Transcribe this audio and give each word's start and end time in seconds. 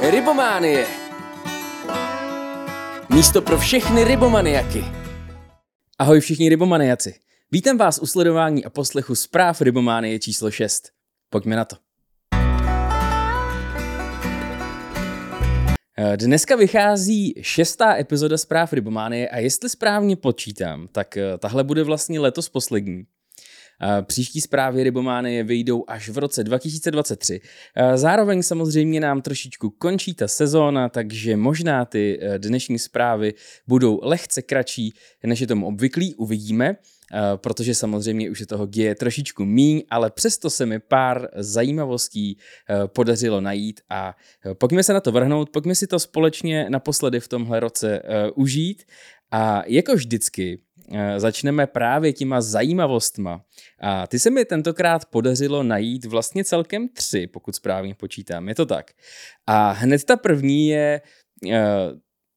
Rybománie. 0.00 0.86
Místo 3.14 3.42
pro 3.42 3.58
všechny 3.58 4.04
rybomaniaky. 4.04 4.84
Ahoj 5.98 6.20
všichni 6.20 6.48
rybomaniaci. 6.48 7.14
Vítám 7.52 7.78
vás 7.78 7.98
u 7.98 8.06
sledování 8.06 8.64
a 8.64 8.70
poslechu 8.70 9.14
zpráv 9.14 9.60
Rybománie 9.60 10.18
číslo 10.18 10.50
6. 10.50 10.88
Pojďme 11.30 11.56
na 11.56 11.64
to. 11.64 11.76
Dneska 16.16 16.56
vychází 16.56 17.34
šestá 17.40 17.96
epizoda 17.96 18.38
zpráv 18.38 18.72
Rybománie 18.72 19.28
a 19.28 19.38
jestli 19.38 19.68
správně 19.68 20.16
počítám, 20.16 20.88
tak 20.92 21.16
eh, 21.16 21.38
tahle 21.38 21.64
bude 21.64 21.84
vlastně 21.84 22.20
letos 22.20 22.48
poslední. 22.48 23.04
Příští 24.02 24.40
zprávy 24.40 24.84
Rybománie 24.84 25.44
vyjdou 25.44 25.84
až 25.86 26.08
v 26.08 26.18
roce 26.18 26.44
2023. 26.44 27.40
Zároveň 27.94 28.42
samozřejmě 28.42 29.00
nám 29.00 29.22
trošičku 29.22 29.70
končí 29.70 30.14
ta 30.14 30.28
sezóna, 30.28 30.88
takže 30.88 31.36
možná 31.36 31.84
ty 31.84 32.18
eh, 32.20 32.38
dnešní 32.38 32.78
zprávy 32.78 33.34
budou 33.66 34.00
lehce 34.02 34.42
kratší, 34.42 34.94
než 35.24 35.40
je 35.40 35.46
tomu 35.46 35.66
obvyklý, 35.66 36.14
uvidíme. 36.14 36.76
protože 37.36 37.74
samozřejmě 37.74 38.30
už 38.30 38.40
je 38.40 38.46
toho 38.46 38.66
děje 38.66 38.94
trošičku 38.94 39.44
míň, 39.44 39.82
ale 39.90 40.10
přesto 40.10 40.50
se 40.50 40.66
mi 40.66 40.78
pár 40.78 41.28
zajímavostí 41.36 42.36
eh, 42.36 42.88
podařilo 42.88 43.40
najít 43.40 43.80
a 43.88 44.12
eh, 44.44 44.54
pojďme 44.54 44.82
se 44.82 44.92
na 44.92 45.00
to 45.00 45.12
vrhnout, 45.12 45.50
pojďme 45.50 45.74
si 45.74 45.86
to 45.86 45.98
společně 45.98 46.66
naposledy 46.68 47.20
v 47.20 47.28
tomhle 47.28 47.60
roce 47.60 48.02
užít 48.34 48.84
a 49.30 49.62
jako 49.66 49.94
vždycky 49.94 50.58
Eh, 50.92 51.20
začneme 51.20 51.66
právě 51.66 52.12
těma 52.12 52.40
zajímavostma. 52.40 53.40
A 53.80 54.06
ty 54.06 54.18
se 54.18 54.30
mi 54.30 54.44
tentokrát 54.44 55.04
podařilo 55.04 55.62
najít 55.62 56.04
vlastně 56.04 56.44
celkem 56.44 56.88
tři, 56.88 57.26
pokud 57.26 57.54
správně 57.54 57.94
počítám. 57.94 58.48
Je 58.48 58.54
to 58.54 58.66
tak. 58.66 58.90
A 59.46 59.70
hned 59.70 60.04
ta 60.04 60.16
první 60.16 60.68
je, 60.68 61.00
eh, 61.50 61.58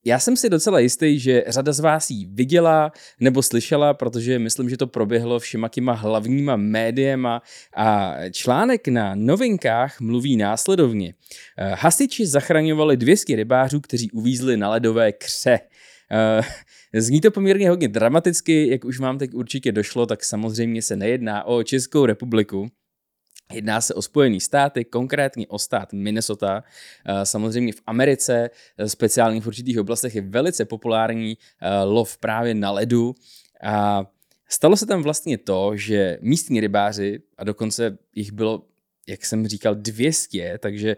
já 0.05 0.19
jsem 0.19 0.37
si 0.37 0.49
docela 0.49 0.79
jistý, 0.79 1.19
že 1.19 1.43
řada 1.47 1.73
z 1.73 1.79
vás 1.79 2.09
ji 2.09 2.25
viděla 2.25 2.91
nebo 3.19 3.43
slyšela, 3.43 3.93
protože 3.93 4.39
myslím, 4.39 4.69
že 4.69 4.77
to 4.77 4.87
proběhlo 4.87 5.39
všema 5.39 5.67
těma 5.67 5.93
hlavníma 5.93 6.55
médiema 6.55 7.41
a 7.75 8.15
článek 8.31 8.87
na 8.87 9.15
novinkách 9.15 10.01
mluví 10.01 10.37
následovně. 10.37 11.13
Eh, 11.57 11.75
hasiči 11.79 12.25
zachraňovali 12.25 12.97
200 12.97 13.35
rybářů, 13.35 13.79
kteří 13.79 14.11
uvízli 14.11 14.57
na 14.57 14.69
ledové 14.69 15.11
kře. 15.11 15.59
Zní 16.93 17.21
to 17.21 17.31
poměrně 17.31 17.69
hodně 17.69 17.87
dramaticky, 17.87 18.67
jak 18.67 18.85
už 18.85 18.99
vám 18.99 19.17
teď 19.17 19.33
určitě 19.33 19.71
došlo, 19.71 20.05
tak 20.05 20.23
samozřejmě 20.23 20.81
se 20.81 20.95
nejedná 20.95 21.43
o 21.43 21.63
Českou 21.63 22.05
republiku, 22.05 22.71
Jedná 23.53 23.81
se 23.81 23.93
o 23.93 24.01
Spojené 24.01 24.39
státy, 24.39 24.85
konkrétně 24.85 25.47
o 25.47 25.59
stát 25.59 25.93
Minnesota. 25.93 26.63
Eh, 27.05 27.25
samozřejmě 27.25 27.73
v 27.73 27.81
Americe, 27.87 28.49
eh, 28.77 28.89
speciálně 28.89 29.41
v 29.41 29.47
určitých 29.47 29.79
oblastech, 29.79 30.15
je 30.15 30.21
velice 30.21 30.65
populární 30.65 31.37
eh, 31.61 31.83
lov 31.83 32.17
právě 32.17 32.53
na 32.53 32.71
ledu. 32.71 33.15
A 33.63 34.05
stalo 34.49 34.77
se 34.77 34.85
tam 34.85 35.03
vlastně 35.03 35.37
to, 35.37 35.71
že 35.75 36.17
místní 36.21 36.59
rybáři, 36.59 37.19
a 37.37 37.43
dokonce 37.43 37.97
jich 38.15 38.31
bylo 38.31 38.63
jak 39.07 39.25
jsem 39.25 39.47
říkal, 39.47 39.75
200, 39.75 40.57
takže 40.59 40.95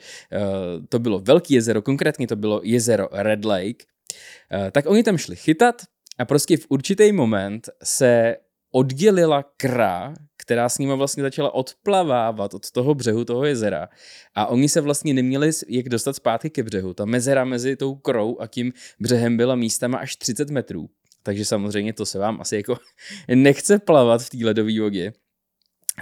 to 0.90 1.00
bylo 1.00 1.20
velké 1.20 1.54
jezero, 1.54 1.82
konkrétně 1.82 2.28
to 2.28 2.36
bylo 2.36 2.62
jezero 2.64 3.08
Red 3.12 3.46
Lake, 3.46 3.76
Eh, 3.76 3.93
tak 4.72 4.86
oni 4.86 5.04
tam 5.04 5.18
šli 5.18 5.36
chytat 5.36 5.82
a 6.18 6.26
prostě 6.26 6.58
v 6.58 6.66
určitý 6.70 7.12
moment 7.12 7.70
se 7.84 8.36
oddělila 8.72 9.44
kra, 9.58 10.14
která 10.38 10.70
s 10.70 10.78
nimi 10.78 10.96
vlastně 10.96 11.24
začala 11.24 11.54
odplavávat 11.54 12.54
od 12.54 12.72
toho 12.72 12.96
břehu 12.96 13.26
toho 13.26 13.46
jezera 13.46 13.90
a 14.36 14.46
oni 14.46 14.70
se 14.70 14.82
vlastně 14.82 15.14
neměli 15.14 15.52
jak 15.68 15.90
dostat 15.90 16.16
zpátky 16.16 16.50
ke 16.50 16.64
břehu. 16.64 16.94
Ta 16.94 17.06
mezera 17.06 17.46
mezi 17.46 17.76
tou 17.76 17.96
krou 17.96 18.42
a 18.42 18.48
tím 18.48 18.74
břehem 19.00 19.38
byla 19.38 19.56
místama 19.56 19.98
až 19.98 20.16
30 20.16 20.50
metrů. 20.50 20.90
Takže 21.24 21.46
samozřejmě 21.46 21.94
to 21.94 22.06
se 22.06 22.20
vám 22.20 22.42
asi 22.42 22.56
jako 22.56 22.78
nechce 23.36 23.80
plavat 23.80 24.22
v 24.22 24.30
té 24.30 24.38
ledové 24.46 24.80
vodě. 24.80 25.14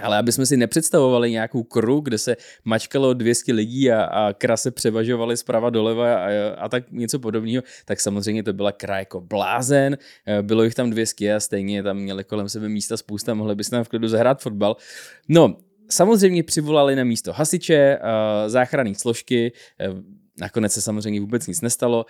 Ale 0.02 0.18
aby 0.18 0.32
jsme 0.32 0.46
si 0.46 0.56
nepředstavovali 0.56 1.30
nějakou 1.30 1.62
kru, 1.62 2.00
kde 2.00 2.18
se 2.18 2.36
mačkalo 2.64 3.14
200 3.14 3.52
lidí 3.52 3.92
a, 3.92 4.04
a 4.04 4.32
krase 4.32 4.70
převažovaly 4.70 5.36
zprava 5.36 5.70
doleva 5.70 6.14
a, 6.14 6.28
a 6.58 6.68
tak 6.68 6.92
něco 6.92 7.18
podobného, 7.18 7.62
tak 7.84 8.00
samozřejmě 8.00 8.42
to 8.42 8.52
byla 8.52 8.72
kra 8.72 8.98
jako 8.98 9.20
blázen, 9.20 9.98
eh, 10.26 10.42
bylo 10.42 10.62
jich 10.62 10.74
tam 10.74 10.90
200 10.90 11.34
a 11.34 11.40
stejně 11.40 11.82
tam 11.82 11.96
měli 11.96 12.24
kolem 12.24 12.48
sebe 12.48 12.68
místa 12.68 12.96
spousta, 12.96 13.34
mohli 13.34 13.54
byste 13.54 13.76
tam 13.76 13.84
v 13.84 13.88
klidu 13.88 14.08
zahrát 14.08 14.42
fotbal. 14.42 14.76
No, 15.28 15.56
samozřejmě 15.90 16.42
přivolali 16.42 16.96
na 16.96 17.04
místo 17.04 17.32
hasiče, 17.32 17.74
eh, 17.74 18.00
záchranné 18.48 18.94
složky, 18.94 19.52
eh, 19.80 19.88
Nakonec 20.40 20.72
se 20.72 20.82
samozřejmě 20.82 21.20
vůbec 21.20 21.46
nic 21.46 21.60
nestalo 21.60 22.06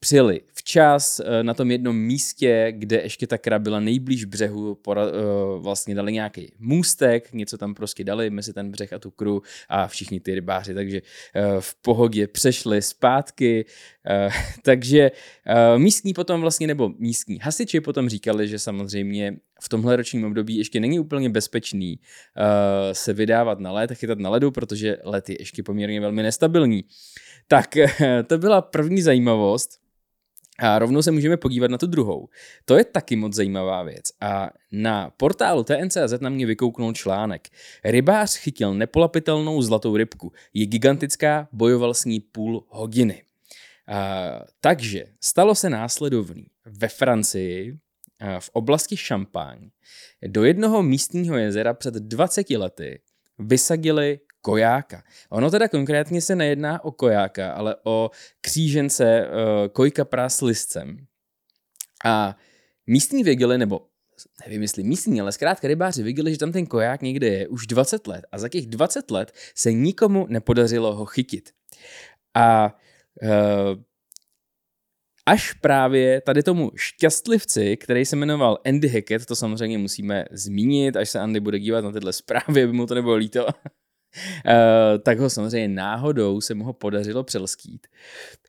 přijeli 0.00 0.40
včas 0.52 1.20
eh, 1.20 1.42
na 1.42 1.54
tom 1.54 1.70
jednom 1.70 1.96
místě, 1.96 2.72
kde 2.76 3.00
ještě 3.00 3.26
ta 3.26 3.38
kra 3.38 3.58
byla 3.58 3.80
nejblíž 3.80 4.24
břehu, 4.24 4.74
pora, 4.74 5.02
eh, 5.06 5.10
vlastně 5.58 5.94
dali 5.94 6.12
nějaký 6.12 6.52
můstek, 6.58 7.32
něco 7.32 7.58
tam 7.58 7.74
prostě 7.74 8.04
dali 8.04 8.30
mezi 8.30 8.52
ten 8.52 8.70
břeh 8.70 8.92
a 8.92 8.98
tu 8.98 9.10
kru 9.10 9.42
a 9.68 9.86
všichni 9.86 10.20
ty 10.20 10.34
rybáři, 10.34 10.74
takže 10.74 11.02
eh, 11.34 11.60
v 11.60 11.74
pohodě 11.82 12.26
přešli 12.26 12.82
zpátky, 12.82 13.64
takže 14.62 15.10
místní 15.76 16.14
potom 16.14 16.40
vlastně, 16.40 16.66
nebo 16.66 16.90
místní 16.98 17.38
hasiči 17.38 17.80
potom 17.80 18.08
říkali, 18.08 18.48
že 18.48 18.58
samozřejmě 18.58 19.36
v 19.66 19.68
tomhle 19.68 19.96
ročním 19.96 20.24
období 20.24 20.56
ještě 20.56 20.80
není 20.80 21.00
úplně 21.00 21.30
bezpečný 21.30 21.98
se 22.92 23.12
vydávat 23.12 23.60
na 23.60 23.72
led, 23.72 23.92
chytat 23.92 24.18
na 24.18 24.30
ledu, 24.30 24.50
protože 24.50 24.96
let 25.04 25.28
je 25.28 25.36
ještě 25.38 25.62
poměrně 25.62 26.00
velmi 26.00 26.22
nestabilní. 26.22 26.84
Tak 27.48 27.76
to 28.26 28.38
byla 28.38 28.62
první 28.62 29.02
zajímavost. 29.02 29.70
A 30.58 30.78
rovnou 30.78 31.02
se 31.02 31.10
můžeme 31.10 31.36
podívat 31.36 31.70
na 31.70 31.78
tu 31.78 31.86
druhou. 31.86 32.28
To 32.64 32.78
je 32.78 32.84
taky 32.84 33.16
moc 33.16 33.34
zajímavá 33.34 33.82
věc. 33.82 34.04
A 34.20 34.50
na 34.72 35.10
portálu 35.16 35.64
TNCZ 35.64 36.20
na 36.20 36.30
mě 36.30 36.46
vykouknul 36.46 36.92
článek. 36.92 37.48
Rybář 37.84 38.36
chytil 38.36 38.74
nepolapitelnou 38.74 39.62
zlatou 39.62 39.96
rybku. 39.96 40.32
Je 40.54 40.66
gigantická, 40.66 41.48
bojoval 41.52 41.94
s 41.94 42.04
ní 42.04 42.20
půl 42.20 42.64
hodiny. 42.68 43.22
A, 43.88 44.40
takže 44.60 45.04
stalo 45.20 45.54
se 45.54 45.70
následovný. 45.70 46.46
Ve 46.64 46.88
Francii, 46.88 47.78
v 48.40 48.48
oblasti 48.52 48.96
Champagne, 48.96 49.70
do 50.26 50.44
jednoho 50.44 50.82
místního 50.82 51.36
jezera 51.36 51.74
před 51.74 51.94
20 51.94 52.50
lety 52.50 53.00
vysadili 53.38 54.20
kojáka. 54.40 55.02
Ono 55.30 55.50
teda 55.50 55.68
konkrétně 55.68 56.20
se 56.20 56.36
nejedná 56.36 56.84
o 56.84 56.92
kojáka, 56.92 57.52
ale 57.52 57.76
o 57.84 58.10
křížence 58.40 59.26
uh, 59.26 59.68
kojka 59.68 60.28
s 60.28 60.40
listcem. 60.40 61.06
A 62.04 62.36
místní 62.86 63.22
věděli, 63.24 63.58
nebo 63.58 63.86
nevím 64.46 64.62
jestli 64.62 64.82
místní, 64.82 65.20
ale 65.20 65.32
zkrátka 65.32 65.68
rybáři 65.68 66.02
viděli, 66.02 66.32
že 66.32 66.38
tam 66.38 66.52
ten 66.52 66.66
koják 66.66 67.02
někde 67.02 67.26
je 67.26 67.48
už 67.48 67.66
20 67.66 68.06
let 68.06 68.24
a 68.32 68.38
za 68.38 68.48
těch 68.48 68.66
20 68.66 69.10
let 69.10 69.32
se 69.54 69.72
nikomu 69.72 70.26
nepodařilo 70.28 70.94
ho 70.94 71.04
chytit. 71.04 71.50
A 72.34 72.76
uh, 73.22 73.82
až 75.26 75.52
právě 75.52 76.20
tady 76.20 76.42
tomu 76.42 76.70
šťastlivci, 76.76 77.76
který 77.76 78.04
se 78.04 78.16
jmenoval 78.16 78.58
Andy 78.66 78.88
Hackett, 78.88 79.26
to 79.26 79.36
samozřejmě 79.36 79.78
musíme 79.78 80.24
zmínit, 80.30 80.96
až 80.96 81.10
se 81.10 81.20
Andy 81.20 81.40
bude 81.40 81.58
dívat 81.58 81.84
na 81.84 81.92
tyhle 81.92 82.12
zprávy, 82.12 82.62
aby 82.62 82.72
mu 82.72 82.86
to 82.86 82.94
nebylo 82.94 83.14
líto, 83.14 83.46
Uh, 84.46 84.98
tak 85.02 85.18
ho 85.18 85.30
samozřejmě 85.30 85.68
náhodou 85.68 86.40
se 86.40 86.54
mu 86.54 86.64
ho 86.64 86.72
podařilo 86.72 87.24
přelskít. 87.24 87.86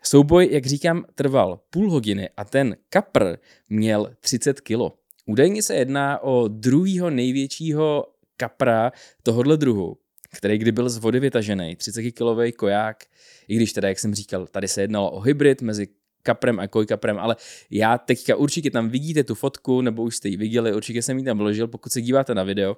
Souboj, 0.03 0.49
jak 0.51 0.65
říkám, 0.65 1.05
trval 1.15 1.59
půl 1.69 1.91
hodiny 1.91 2.29
a 2.37 2.45
ten 2.45 2.75
kapr 2.89 3.37
měl 3.69 4.11
30 4.19 4.61
kilo. 4.61 4.93
Údajně 5.25 5.61
se 5.63 5.75
jedná 5.75 6.19
o 6.19 6.47
druhýho 6.47 7.09
největšího 7.09 8.05
kapra 8.37 8.91
tohohle 9.23 9.57
druhu, 9.57 9.97
který 10.35 10.57
kdy 10.57 10.71
byl 10.71 10.89
z 10.89 10.97
vody 10.97 11.19
vytažený, 11.19 11.75
30 11.75 12.11
kilový 12.11 12.51
koják, 12.51 13.05
i 13.47 13.55
když 13.55 13.73
teda, 13.73 13.87
jak 13.87 13.99
jsem 13.99 14.15
říkal, 14.15 14.47
tady 14.47 14.67
se 14.67 14.81
jednalo 14.81 15.11
o 15.11 15.19
hybrid 15.19 15.61
mezi 15.61 15.87
kaprem 16.27 16.59
a 16.59 16.67
kojkaprem, 16.67 17.19
ale 17.19 17.35
já 17.71 17.97
teďka 17.97 18.35
určitě 18.35 18.71
tam 18.71 18.89
vidíte 18.89 19.23
tu 19.23 19.35
fotku, 19.35 19.81
nebo 19.81 20.03
už 20.03 20.15
jste 20.15 20.29
ji 20.29 20.37
viděli, 20.37 20.75
určitě 20.75 21.01
jsem 21.01 21.17
ji 21.17 21.23
tam 21.23 21.37
vložil, 21.37 21.67
pokud 21.67 21.91
se 21.91 22.01
díváte 22.01 22.35
na 22.35 22.43
video, 22.43 22.77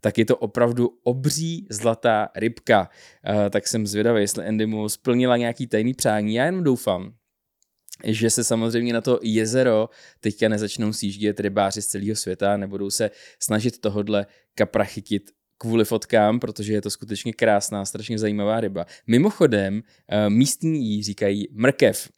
tak 0.00 0.18
je 0.18 0.26
to 0.26 0.36
opravdu 0.36 0.98
obří 1.06 1.66
zlatá 1.70 2.28
rybka. 2.34 2.90
Uh, 3.22 3.50
tak 3.50 3.66
jsem 3.66 3.86
zvědavý, 3.86 4.20
jestli 4.20 4.46
Andy 4.46 4.66
mu 4.66 4.88
splnila 4.88 5.36
nějaký 5.36 5.66
tajný 5.66 5.94
přání, 5.94 6.34
já 6.34 6.44
jenom 6.44 6.64
doufám, 6.64 7.14
že 8.04 8.30
se 8.30 8.44
samozřejmě 8.44 8.92
na 8.92 9.00
to 9.00 9.18
jezero 9.22 9.88
teďka 10.20 10.48
nezačnou 10.48 10.92
sjíždět 10.92 11.40
rybáři 11.40 11.82
z 11.82 11.86
celého 11.86 12.16
světa, 12.16 12.56
nebudou 12.56 12.90
se 12.90 13.10
snažit 13.38 13.78
tohodle 13.78 14.26
kapra 14.54 14.84
chytit 14.84 15.37
kvůli 15.58 15.84
fotkám, 15.84 16.40
protože 16.40 16.72
je 16.72 16.82
to 16.82 16.90
skutečně 16.90 17.32
krásná, 17.32 17.84
strašně 17.84 18.18
zajímavá 18.18 18.60
ryba. 18.60 18.86
Mimochodem, 19.06 19.82
eh, 20.08 20.30
místní 20.30 20.86
jí 20.86 21.02
říkají 21.02 21.48
mrkev. 21.52 22.08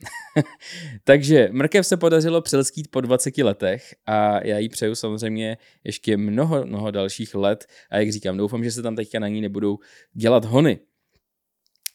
Takže 1.04 1.48
mrkev 1.52 1.86
se 1.86 1.96
podařilo 1.96 2.42
přelskít 2.42 2.88
po 2.88 3.00
20 3.00 3.38
letech 3.38 3.94
a 4.06 4.46
já 4.46 4.58
jí 4.58 4.68
přeju 4.68 4.94
samozřejmě 4.94 5.58
ještě 5.84 6.16
mnoho, 6.16 6.66
mnoho 6.66 6.90
dalších 6.90 7.34
let 7.34 7.66
a 7.90 7.98
jak 7.98 8.12
říkám, 8.12 8.36
doufám, 8.36 8.64
že 8.64 8.72
se 8.72 8.82
tam 8.82 8.96
teďka 8.96 9.18
na 9.18 9.28
ní 9.28 9.40
nebudou 9.40 9.78
dělat 10.14 10.44
hony. 10.44 10.78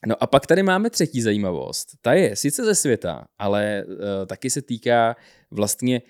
No 0.08 0.24
a 0.24 0.28
pak 0.28 0.48
tady 0.48 0.64
máme 0.64 0.90
třetí 0.90 1.22
zajímavost. 1.22 1.88
Ta 2.02 2.14
je 2.14 2.36
sice 2.36 2.66
ze 2.66 2.76
světa, 2.76 3.28
ale 3.40 3.84
uh, 3.88 3.96
taky 4.28 4.50
se 4.50 4.62
týká 4.62 5.16
vlastně 5.52 6.02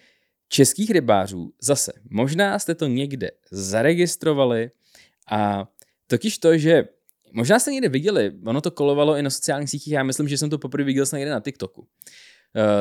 českých 0.47 0.91
rybářů. 0.91 1.53
Zase, 1.61 1.91
možná 2.09 2.59
jste 2.59 2.75
to 2.75 2.87
někde 2.87 3.31
zaregistrovali 3.51 4.71
a 5.31 5.67
totiž 6.07 6.37
to, 6.37 6.57
že 6.57 6.87
možná 7.31 7.59
jste 7.59 7.71
někde 7.71 7.89
viděli, 7.89 8.31
ono 8.45 8.61
to 8.61 8.71
kolovalo 8.71 9.15
i 9.15 9.21
na 9.21 9.29
sociálních 9.29 9.69
sítích, 9.69 9.93
já 9.93 10.03
myslím, 10.03 10.27
že 10.27 10.37
jsem 10.37 10.49
to 10.49 10.57
poprvé 10.57 10.83
viděl 10.83 11.05
někde 11.13 11.31
na 11.31 11.39
TikToku. 11.39 11.81
Uh, 11.81 11.87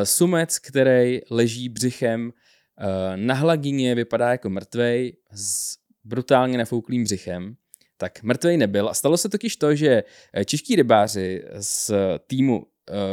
sumec, 0.04 0.58
který 0.58 1.20
leží 1.30 1.68
břichem 1.68 2.24
uh, 2.26 2.86
na 3.16 3.34
hladině, 3.34 3.94
vypadá 3.94 4.30
jako 4.30 4.50
mrtvej 4.50 5.16
s 5.32 5.76
brutálně 6.04 6.58
nafouklým 6.58 7.04
břichem 7.04 7.56
tak 7.96 8.22
mrtvej 8.22 8.56
nebyl. 8.56 8.88
A 8.88 8.94
stalo 8.94 9.16
se 9.16 9.28
totiž 9.28 9.56
to, 9.56 9.74
že 9.74 10.04
eh, 10.34 10.44
čeští 10.44 10.76
rybáři 10.76 11.44
z 11.58 11.90
týmu 12.26 12.58
uh, 12.58 12.64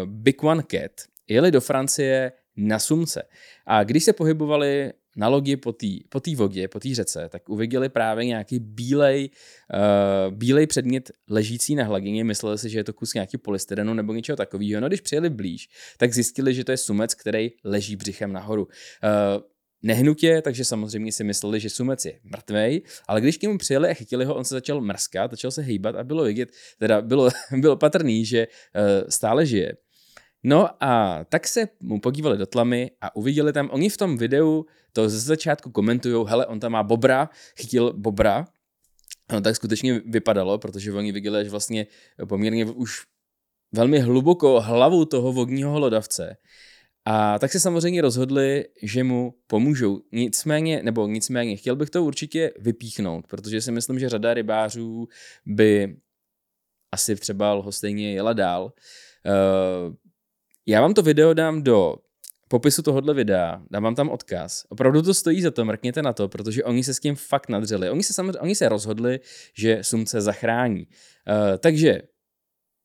Big 0.05 0.43
One 0.43 0.63
Cat 0.71 0.91
jeli 1.27 1.51
do 1.51 1.61
Francie 1.61 2.31
na 2.57 2.79
sumce. 2.79 3.23
A 3.65 3.83
když 3.83 4.03
se 4.03 4.13
pohybovali 4.13 4.93
na 5.15 5.27
lodi 5.27 5.57
po 5.57 5.73
té 5.73 5.87
po 6.09 6.21
vodě, 6.35 6.67
po 6.67 6.79
té 6.79 6.95
řece, 6.95 7.29
tak 7.29 7.49
uviděli 7.49 7.89
právě 7.89 8.25
nějaký 8.25 8.59
bílej, 8.59 9.29
uh, 9.73 10.33
bílej 10.33 10.67
předmět 10.67 11.11
ležící 11.29 11.75
na 11.75 11.83
hladině. 11.83 12.23
Mysleli 12.23 12.57
si, 12.57 12.69
že 12.69 12.79
je 12.79 12.83
to 12.83 12.93
kus 12.93 13.13
nějaký 13.13 13.37
polystyrenu 13.37 13.93
nebo 13.93 14.13
něčeho 14.13 14.35
takového. 14.35 14.81
No 14.81 14.87
když 14.87 15.01
přijeli 15.01 15.29
blíž, 15.29 15.69
tak 15.97 16.13
zjistili, 16.13 16.53
že 16.53 16.63
to 16.63 16.71
je 16.71 16.77
sumec, 16.77 17.15
který 17.15 17.51
leží 17.63 17.95
břichem 17.95 18.33
nahoru. 18.33 18.63
Uh, 18.65 19.41
nehnutě, 19.83 20.41
takže 20.41 20.65
samozřejmě 20.65 21.11
si 21.11 21.23
mysleli, 21.23 21.59
že 21.59 21.69
Sumec 21.69 22.05
je 22.05 22.19
mrtvej, 22.23 22.81
ale 23.07 23.21
když 23.21 23.37
k 23.37 23.41
němu 23.41 23.57
přijeli 23.57 23.89
a 23.89 23.93
chytili 23.93 24.25
ho, 24.25 24.35
on 24.35 24.45
se 24.45 24.55
začal 24.55 24.81
mrskat, 24.81 25.31
začal 25.31 25.51
se 25.51 25.61
hýbat 25.61 25.95
a 25.95 26.03
bylo 26.03 26.23
vidět, 26.23 26.49
teda 26.79 27.01
bylo, 27.01 27.29
bylo 27.57 27.75
patrný, 27.75 28.25
že 28.25 28.47
uh, 28.47 29.09
stále 29.09 29.45
žije. 29.45 29.73
No 30.43 30.83
a 30.83 31.23
tak 31.29 31.47
se 31.47 31.67
mu 31.79 31.99
podívali 31.99 32.37
do 32.37 32.45
tlamy 32.45 32.91
a 33.01 33.15
uviděli 33.15 33.53
tam, 33.53 33.69
oni 33.71 33.89
v 33.89 33.97
tom 33.97 34.17
videu 34.17 34.65
to 34.93 35.09
ze 35.09 35.19
začátku 35.19 35.71
komentují, 35.71 36.25
hele, 36.27 36.45
on 36.45 36.59
tam 36.59 36.71
má 36.71 36.83
bobra, 36.83 37.29
chytil 37.55 37.93
bobra, 37.93 38.47
No 39.31 39.41
tak 39.41 39.55
skutečně 39.55 40.01
vypadalo, 40.05 40.57
protože 40.57 40.93
oni 40.93 41.11
viděli, 41.11 41.43
že 41.43 41.49
vlastně 41.49 41.87
poměrně 42.27 42.65
už 42.65 43.05
velmi 43.71 43.99
hluboko 43.99 44.61
hlavu 44.61 45.05
toho 45.05 45.33
vodního 45.33 45.71
hlodavce 45.71 46.37
a 47.05 47.39
tak 47.39 47.51
se 47.51 47.59
samozřejmě 47.59 48.01
rozhodli, 48.01 48.65
že 48.81 49.03
mu 49.03 49.33
pomůžou. 49.47 50.01
Nicméně, 50.11 50.83
nebo 50.83 51.07
nicméně, 51.07 51.57
chtěl 51.57 51.75
bych 51.75 51.89
to 51.89 52.03
určitě 52.03 52.51
vypíchnout, 52.59 53.27
protože 53.27 53.61
si 53.61 53.71
myslím, 53.71 53.99
že 53.99 54.09
řada 54.09 54.33
rybářů 54.33 55.07
by 55.45 55.97
asi 56.91 57.15
třeba 57.15 57.53
lhostejně 57.53 58.13
jela 58.13 58.33
dál. 58.33 58.63
Uh, 59.25 59.93
já 60.65 60.81
vám 60.81 60.93
to 60.93 61.01
video 61.01 61.33
dám 61.33 61.63
do 61.63 61.95
popisu 62.47 62.81
tohohle 62.81 63.13
videa, 63.13 63.61
dám 63.71 63.83
vám 63.83 63.95
tam 63.95 64.09
odkaz. 64.09 64.63
Opravdu 64.69 65.01
to 65.01 65.13
stojí 65.13 65.41
za 65.41 65.51
to, 65.51 65.65
mrkněte 65.65 66.01
na 66.01 66.13
to, 66.13 66.29
protože 66.29 66.63
oni 66.63 66.83
se 66.83 66.93
s 66.93 66.99
tím 66.99 67.15
fakt 67.15 67.49
nadřeli. 67.49 67.89
Oni 67.89 68.03
se, 68.03 68.13
samozřejmě, 68.13 68.39
oni 68.39 68.55
se 68.55 68.69
rozhodli, 68.69 69.19
že 69.53 69.79
sumce 69.81 70.21
zachrání. 70.21 70.87
Uh, 70.87 71.57
takže 71.57 72.01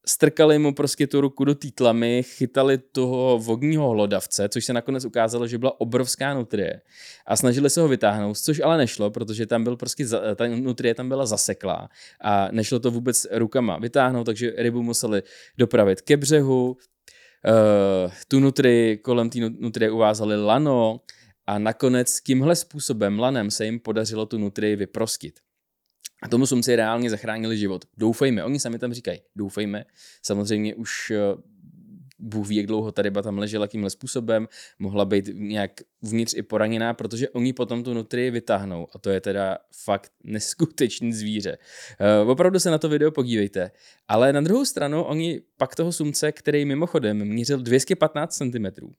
strkali 0.08 0.58
mu 0.58 0.74
prostě 0.74 1.06
tu 1.06 1.20
ruku 1.20 1.44
do 1.44 1.54
té 1.54 1.68
tlamy, 1.70 2.22
chytali 2.22 2.78
toho 2.78 3.38
vodního 3.38 3.90
hlodavce, 3.90 4.48
což 4.48 4.64
se 4.64 4.72
nakonec 4.72 5.04
ukázalo, 5.04 5.46
že 5.46 5.58
byla 5.58 5.80
obrovská 5.80 6.34
nutrie 6.34 6.80
a 7.26 7.36
snažili 7.36 7.70
se 7.70 7.80
ho 7.80 7.88
vytáhnout, 7.88 8.38
což 8.38 8.60
ale 8.60 8.78
nešlo, 8.78 9.10
protože 9.10 9.46
tam 9.46 9.64
byl 9.64 9.76
prostě, 9.76 10.06
ta 10.36 10.46
nutrie 10.46 10.94
tam 10.94 11.08
byla 11.08 11.26
zaseklá 11.26 11.88
a 12.20 12.48
nešlo 12.52 12.78
to 12.80 12.90
vůbec 12.90 13.26
rukama 13.30 13.78
vytáhnout, 13.78 14.24
takže 14.24 14.52
rybu 14.56 14.82
museli 14.82 15.22
dopravit 15.58 16.00
ke 16.00 16.16
břehu, 16.16 16.76
Uh, 17.46 18.12
tu 18.28 18.40
nutri, 18.40 18.98
kolem 19.02 19.30
té 19.30 19.38
nutrie 19.38 19.90
uvázali 19.90 20.44
lano 20.44 21.00
a 21.46 21.58
nakonec 21.58 22.20
tímhle 22.20 22.56
způsobem 22.56 23.18
lanem 23.18 23.50
se 23.50 23.64
jim 23.64 23.80
podařilo 23.80 24.26
tu 24.26 24.38
nutrii 24.38 24.76
vyprostit. 24.76 25.40
A 26.22 26.28
tomu 26.28 26.46
si 26.46 26.76
reálně 26.76 27.10
zachránili 27.10 27.58
život. 27.58 27.84
Doufejme, 27.96 28.44
oni 28.44 28.60
sami 28.60 28.78
tam 28.78 28.92
říkají, 28.92 29.20
doufejme. 29.36 29.84
Samozřejmě 30.22 30.74
už 30.74 31.10
eh, 31.10 31.18
Bůh 32.18 32.48
ví, 32.48 32.56
jak 32.56 32.66
dlouho 32.66 32.92
ta 32.92 33.02
ryba 33.02 33.22
tam 33.22 33.38
ležela 33.38 33.66
tímhle 33.66 33.90
způsobem, 33.90 34.48
mohla 34.78 35.04
být 35.04 35.30
nějak 35.34 35.70
vnitř 36.02 36.34
i 36.36 36.42
poraněná, 36.42 36.94
protože 36.94 37.28
oni 37.28 37.52
potom 37.52 37.84
tu 37.84 37.94
nutrii 37.94 38.30
vytáhnou 38.30 38.86
a 38.94 38.98
to 38.98 39.10
je 39.10 39.20
teda 39.20 39.58
fakt 39.84 40.12
neskutečný 40.24 41.12
zvíře. 41.12 41.58
Uh, 42.24 42.30
opravdu 42.30 42.58
se 42.58 42.70
na 42.70 42.78
to 42.78 42.88
video 42.88 43.10
podívejte. 43.10 43.70
Ale 44.08 44.32
na 44.32 44.40
druhou 44.40 44.64
stranu 44.64 45.02
oni 45.02 45.40
pak 45.56 45.74
toho 45.74 45.92
sumce, 45.92 46.32
který 46.32 46.64
mimochodem 46.64 47.24
měřil 47.24 47.58
215 47.58 48.36
cm, 48.36 48.66
uh, 48.82 48.90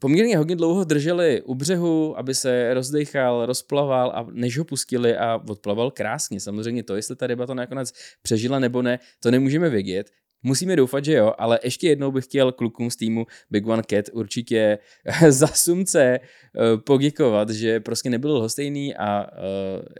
poměrně 0.00 0.38
hodně 0.38 0.56
dlouho 0.56 0.84
drželi 0.84 1.42
u 1.42 1.54
břehu, 1.54 2.18
aby 2.18 2.34
se 2.34 2.74
rozdechal, 2.74 3.46
rozplaval 3.46 4.12
a 4.14 4.26
než 4.32 4.58
ho 4.58 4.64
pustili 4.64 5.16
a 5.16 5.40
odplaval 5.48 5.90
krásně. 5.90 6.40
Samozřejmě 6.40 6.82
to, 6.82 6.96
jestli 6.96 7.16
ta 7.16 7.26
ryba 7.26 7.46
to 7.46 7.54
nakonec 7.54 7.92
přežila 8.22 8.58
nebo 8.58 8.82
ne, 8.82 8.98
to 9.20 9.30
nemůžeme 9.30 9.70
vědět. 9.70 10.10
Musíme 10.42 10.76
doufat, 10.76 11.04
že 11.04 11.12
jo, 11.12 11.32
ale 11.38 11.58
ještě 11.64 11.88
jednou 11.88 12.12
bych 12.12 12.24
chtěl 12.24 12.52
klukům 12.52 12.90
z 12.90 12.96
týmu 12.96 13.26
Big 13.50 13.66
One 13.66 13.82
Cat 13.90 14.04
určitě 14.12 14.78
za 15.28 15.46
sumce 15.46 16.02
eh, 16.02 16.76
poděkovat, 16.76 17.50
že 17.50 17.80
prostě 17.80 18.10
nebyl 18.10 18.32
lhostejný 18.36 18.96
a 18.96 19.22
uh, 19.22 19.28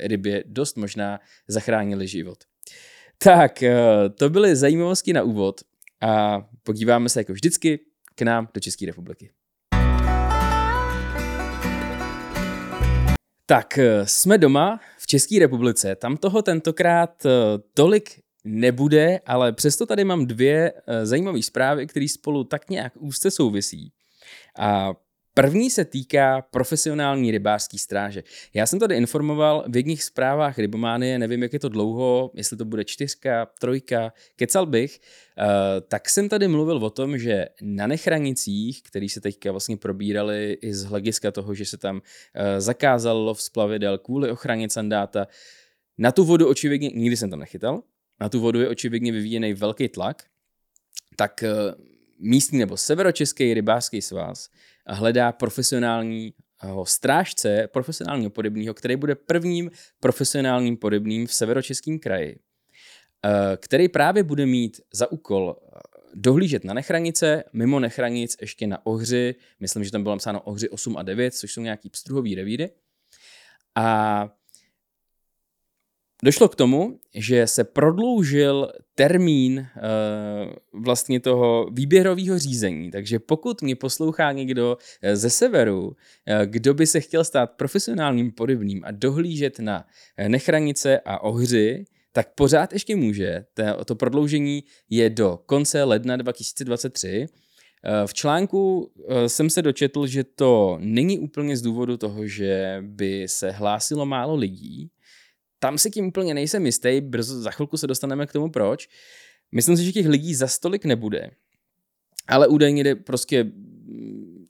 rybě 0.00 0.44
dost 0.46 0.76
možná 0.76 1.20
zachránili 1.48 2.08
život. 2.08 2.38
Tak, 3.22 3.64
to 4.14 4.31
byly 4.31 4.56
zajímavosti 4.56 5.12
na 5.12 5.22
úvod 5.22 5.60
a 6.00 6.43
podíváme 6.62 7.08
se 7.08 7.20
jako 7.20 7.32
vždycky 7.32 7.81
k 8.14 8.22
nám 8.22 8.48
do 8.54 8.60
České 8.60 8.86
republiky. 8.86 9.31
Tak 13.50 13.78
eh, 13.78 14.06
jsme 14.06 14.38
doma 14.38 14.81
v 14.98 15.06
České 15.06 15.38
republice. 15.38 15.96
Tam 15.96 16.16
toho 16.16 16.43
tentokrát 16.43 17.26
eh, 17.26 17.31
tolik 17.75 18.19
nebude, 18.44 19.20
ale 19.26 19.52
přesto 19.52 19.87
tady 19.87 20.04
mám 20.04 20.26
dvě 20.26 20.72
eh, 20.87 21.06
zajímavé 21.06 21.42
zprávy, 21.42 21.87
které 21.87 22.08
spolu 22.08 22.44
tak 22.44 22.70
nějak 22.70 22.92
úzce 22.96 23.31
souvisí. 23.31 23.92
A 24.58 24.94
První 25.34 25.70
se 25.70 25.84
týká 25.84 26.42
profesionální 26.50 27.31
rybářské 27.31 27.78
stráže. 27.78 28.22
Já 28.54 28.66
jsem 28.66 28.78
tady 28.78 28.96
informoval 28.96 29.64
v 29.69 29.76
jedných 29.76 30.04
zprávách 30.04 30.58
Rybománie, 30.58 31.19
nevím, 31.19 31.42
jak 31.42 31.52
je 31.52 31.58
to 31.58 31.69
dlouho, 31.69 32.31
jestli 32.34 32.56
to 32.56 32.64
bude 32.64 32.84
čtyřka, 32.84 33.46
trojka, 33.60 34.12
kecal 34.37 34.66
bych, 34.66 34.98
uh, 34.98 35.44
tak 35.88 36.08
jsem 36.08 36.29
tady 36.29 36.48
mluvil 36.48 36.76
o 36.76 36.91
tom, 36.91 37.19
že 37.19 37.46
na 37.62 37.86
nechranicích, 37.86 38.82
který 38.82 39.08
se 39.08 39.20
teďka 39.20 39.50
vlastně 39.50 39.76
probírali 39.76 40.58
i 40.62 40.74
z 40.74 40.84
hlediska 40.84 41.31
toho, 41.31 41.55
že 41.55 41.65
se 41.65 41.79
tam 41.79 41.96
uh, 41.96 42.03
zakázal 42.58 43.19
lov 43.19 43.43
z 43.43 43.48
plavidel 43.48 43.98
kvůli 43.98 44.31
ochraně 44.31 44.70
sandáta, 44.70 45.26
na 45.98 46.12
tu 46.12 46.24
vodu 46.24 46.48
očividně, 46.48 46.91
nikdy 46.94 47.17
jsem 47.17 47.31
tam 47.31 47.38
nechytal, 47.38 47.82
na 48.20 48.29
tu 48.29 48.41
vodu 48.41 48.60
je 48.60 48.69
očividně 48.69 49.12
vyvíjený 49.12 49.55
velký 49.55 49.89
tlak, 49.89 50.22
tak 51.17 51.44
uh, 51.44 51.84
místní 52.19 52.58
nebo 52.58 52.77
severočeský 52.77 53.55
rybářský 53.55 54.03
svaz 54.03 54.48
hledá 54.86 55.32
profesionální 55.32 56.34
strážce, 56.84 57.69
profesionálního 57.72 58.31
podobného, 58.31 58.74
který 58.74 58.96
bude 58.96 59.15
prvním 59.15 59.70
profesionálním 60.00 60.77
podobným 60.77 61.27
v 61.27 61.34
severočeském 61.34 61.98
kraji, 61.98 62.39
eh, 63.24 63.56
který 63.56 63.89
právě 63.89 64.22
bude 64.22 64.46
mít 64.46 64.81
za 64.93 65.12
úkol 65.12 65.56
eh, 65.56 65.81
dohlížet 66.15 66.65
na 66.65 66.74
nechranice, 66.74 67.44
mimo 67.53 67.81
nechranic 67.81 68.36
ještě 68.41 68.67
na 68.67 68.86
ohři, 68.86 69.34
myslím, 69.60 69.84
že 69.84 69.91
tam 69.91 70.03
bylo 70.03 70.15
napsáno 70.15 70.41
ohři 70.41 70.69
8 70.69 70.96
a 70.96 71.03
9, 71.03 71.34
což 71.34 71.53
jsou 71.53 71.60
nějaký 71.60 71.91
pstruhový 71.91 72.34
revíry. 72.34 72.70
A 73.74 74.29
Došlo 76.24 76.48
k 76.48 76.56
tomu, 76.56 76.98
že 77.15 77.46
se 77.46 77.65
prodloužil 77.65 78.72
termín 78.94 79.58
uh, 79.58 80.82
vlastně 80.84 81.20
toho 81.20 81.70
výběrového 81.72 82.39
řízení. 82.39 82.91
Takže 82.91 83.19
pokud 83.19 83.62
mě 83.62 83.77
poslouchá 83.77 84.32
někdo 84.32 84.77
eh, 85.03 85.17
ze 85.17 85.31
severu, 85.31 85.86
uh, 85.86 85.94
kdo 86.44 86.74
by 86.74 86.86
se 86.86 87.00
chtěl 87.00 87.24
stát 87.24 87.50
profesionálním 87.56 88.32
podobným 88.32 88.84
a 88.84 88.91
dohlížet 88.91 89.58
na 89.58 89.84
nechranice 90.29 91.00
a 91.05 91.22
ohři, 91.22 91.84
tak 92.12 92.34
pořád 92.34 92.72
ještě 92.72 92.96
může. 92.96 93.44
To, 93.55 93.84
to 93.84 93.94
prodloužení 93.94 94.65
je 94.91 95.10
do 95.10 95.39
konce 95.46 95.84
ledna 95.84 96.17
2023. 96.17 97.27
V 98.06 98.15
článku 98.15 98.93
jsem 99.27 99.50
se 99.50 99.62
dočetl, 99.62 100.06
že 100.06 100.24
to 100.24 100.79
není 100.81 101.19
úplně 101.19 101.56
z 101.56 101.62
důvodu 101.62 101.96
toho, 101.96 102.27
že 102.27 102.79
by 102.86 103.29
se 103.29 103.50
hlásilo 103.50 104.06
málo 104.06 104.36
lidí, 104.36 104.91
tam 105.60 105.79
si 105.79 105.90
tím 105.90 106.06
úplně 106.06 106.34
nejsem 106.34 106.67
jistý, 106.67 107.00
brzo 107.00 107.40
za 107.40 107.50
chvilku 107.50 107.76
se 107.76 107.86
dostaneme 107.86 108.26
k 108.26 108.32
tomu 108.32 108.50
proč. 108.50 108.88
Myslím 109.52 109.76
si, 109.76 109.84
že 109.84 109.93
těch 109.93 110.06
lidí 110.06 110.34
za 110.34 110.46
stolik 110.46 110.84
nebude, 110.84 111.31
ale 112.29 112.48
údajně 112.48 112.84
jde 112.84 112.94
prostě 112.94 113.46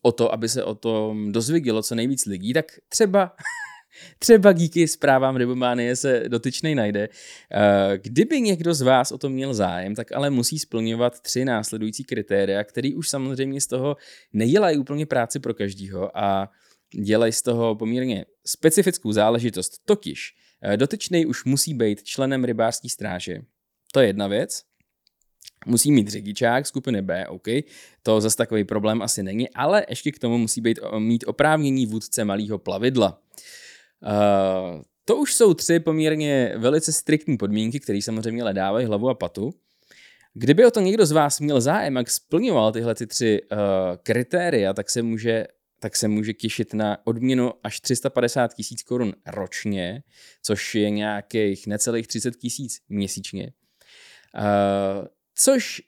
o 0.03 0.13
to, 0.13 0.33
aby 0.33 0.49
se 0.49 0.65
o 0.65 0.75
tom 0.75 1.33
dozvědělo 1.33 1.83
co 1.83 1.95
nejvíc 1.95 2.27
lidí, 2.27 2.53
tak 2.53 2.67
třeba 2.89 3.33
třeba 4.19 4.53
díky 4.53 4.89
zprávám 4.89 5.37
Rybománie 5.37 5.97
se 5.97 6.25
dotyčnej 6.29 6.75
najde. 6.75 7.09
Eh, 7.09 7.99
kdyby 7.99 8.41
někdo 8.41 8.75
z 8.75 8.83
vás 8.83 9.13
o 9.13 9.19
to 9.19 9.29
měl 9.29 9.55
zájem, 9.55 9.95
tak 9.95 10.13
ale 10.13 10.31
musí 10.31 10.59
splňovat 10.59 11.21
tři 11.21 11.45
následující 11.45 12.05
kritéria, 12.05 12.65
který 12.65 12.95
už 12.95 13.09
samozřejmě 13.09 13.61
z 13.61 13.67
toho 13.67 13.97
nedělají 14.33 14.79
úplně 14.79 15.07
práci 15.07 15.41
pro 15.41 15.55
každýho 15.55 16.19
a 16.19 16.51
dělají 16.95 17.33
z 17.33 17.43
toho 17.43 17.75
poměrně 17.75 18.25
specifickou 18.47 19.13
záležitost. 19.13 19.73
Totiž 19.85 20.35
eh, 20.63 20.77
dotyčnej 20.77 21.27
už 21.27 21.45
musí 21.45 21.75
být 21.75 22.03
členem 22.03 22.45
rybářské 22.45 22.89
stráže. 22.89 23.43
To 23.93 24.01
je 24.01 24.07
jedna 24.07 24.27
věc. 24.27 24.63
Musí 25.67 25.93
mít 25.93 26.09
řidičák 26.09 26.67
skupiny 26.67 27.03
B, 27.03 27.27
OK, 27.29 27.47
to 28.03 28.21
zase 28.21 28.37
takový 28.37 28.65
problém 28.65 29.03
asi 29.03 29.23
není, 29.23 29.51
ale 29.51 29.87
ještě 29.89 30.13
k 30.13 30.19
tomu 30.19 30.39
musí 30.39 30.61
být, 30.61 30.79
mít 30.99 31.25
oprávnění 31.27 31.87
vůdce 31.87 32.25
malého 32.25 32.59
plavidla. 32.59 33.23
Uh, 34.03 34.83
to 35.05 35.17
už 35.17 35.35
jsou 35.35 35.55
tři 35.55 35.81
poměrně 35.81 36.55
velice 36.57 36.93
striktní 36.93 37.37
podmínky, 37.37 37.81
které 37.81 38.03
samozřejmě 38.03 38.45
dávají 38.53 38.87
hlavu 38.87 39.09
a 39.09 39.15
patu. 39.15 39.55
Kdyby 40.35 40.67
o 40.67 40.71
to 40.71 40.81
někdo 40.81 41.07
z 41.07 41.13
vás 41.13 41.41
měl 41.41 41.61
zájem, 41.61 41.97
jak 41.97 42.11
splňoval 42.11 42.73
tyhle 42.73 42.95
ty 42.95 43.07
tři 43.07 43.41
uh, 43.53 43.59
kritéria, 44.03 44.75
tak 44.75 44.91
se 44.91 45.03
může 45.03 45.47
tak 45.81 45.97
se 45.97 46.09
může 46.09 46.33
těšit 46.33 46.75
na 46.75 47.07
odměnu 47.07 47.53
až 47.63 47.81
350 47.81 48.55
tisíc 48.55 48.83
korun 48.83 49.15
ročně, 49.27 50.03
což 50.43 50.75
je 50.75 50.91
nějakých 50.91 51.67
necelých 51.67 52.07
30 52.07 52.37
tisíc 52.37 52.79
měsíčně. 52.89 53.53
Uh, 54.35 55.07
což 55.35 55.83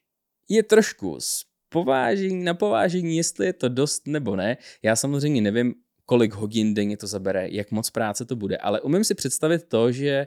je 0.49 0.63
trošku 0.63 1.21
z 1.21 1.45
povážení 1.69 2.45
na 2.45 2.55
povážení, 2.55 3.17
jestli 3.17 3.47
je 3.47 3.53
to 3.53 3.69
dost 3.69 4.07
nebo 4.07 4.37
ne. 4.37 4.57
Já 4.83 4.97
samozřejmě 4.97 5.41
nevím, 5.41 5.75
kolik 6.07 6.35
hodin 6.35 6.75
denně 6.75 6.97
to 6.97 7.07
zabere, 7.07 7.49
jak 7.51 7.71
moc 7.71 7.91
práce 7.91 8.25
to 8.25 8.37
bude, 8.37 8.57
ale 8.57 8.81
umím 8.81 9.05
si 9.05 9.15
představit 9.15 9.65
to, 9.69 9.93
že 9.93 10.27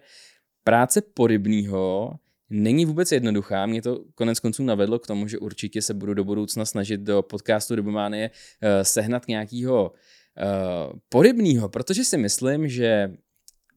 práce 0.64 1.02
porybního 1.02 2.14
není 2.50 2.86
vůbec 2.86 3.12
jednoduchá. 3.12 3.66
Mě 3.66 3.82
to 3.82 4.06
konec 4.16 4.40
konců 4.40 4.64
navedlo 4.64 5.00
k 5.00 5.08
tomu, 5.08 5.28
že 5.28 5.40
určitě 5.40 5.82
se 5.82 5.94
budu 5.94 6.14
do 6.14 6.24
budoucna 6.24 6.66
snažit 6.66 7.02
do 7.02 7.22
podcastu 7.22 7.76
Rybománie 7.76 8.32
eh, 8.62 8.86
sehnat 8.86 9.28
nějakého 9.28 9.92
uh, 9.92 11.00
porybního, 11.10 11.70
protože 11.70 12.06
si 12.06 12.18
myslím, 12.18 12.70
že 12.70 13.12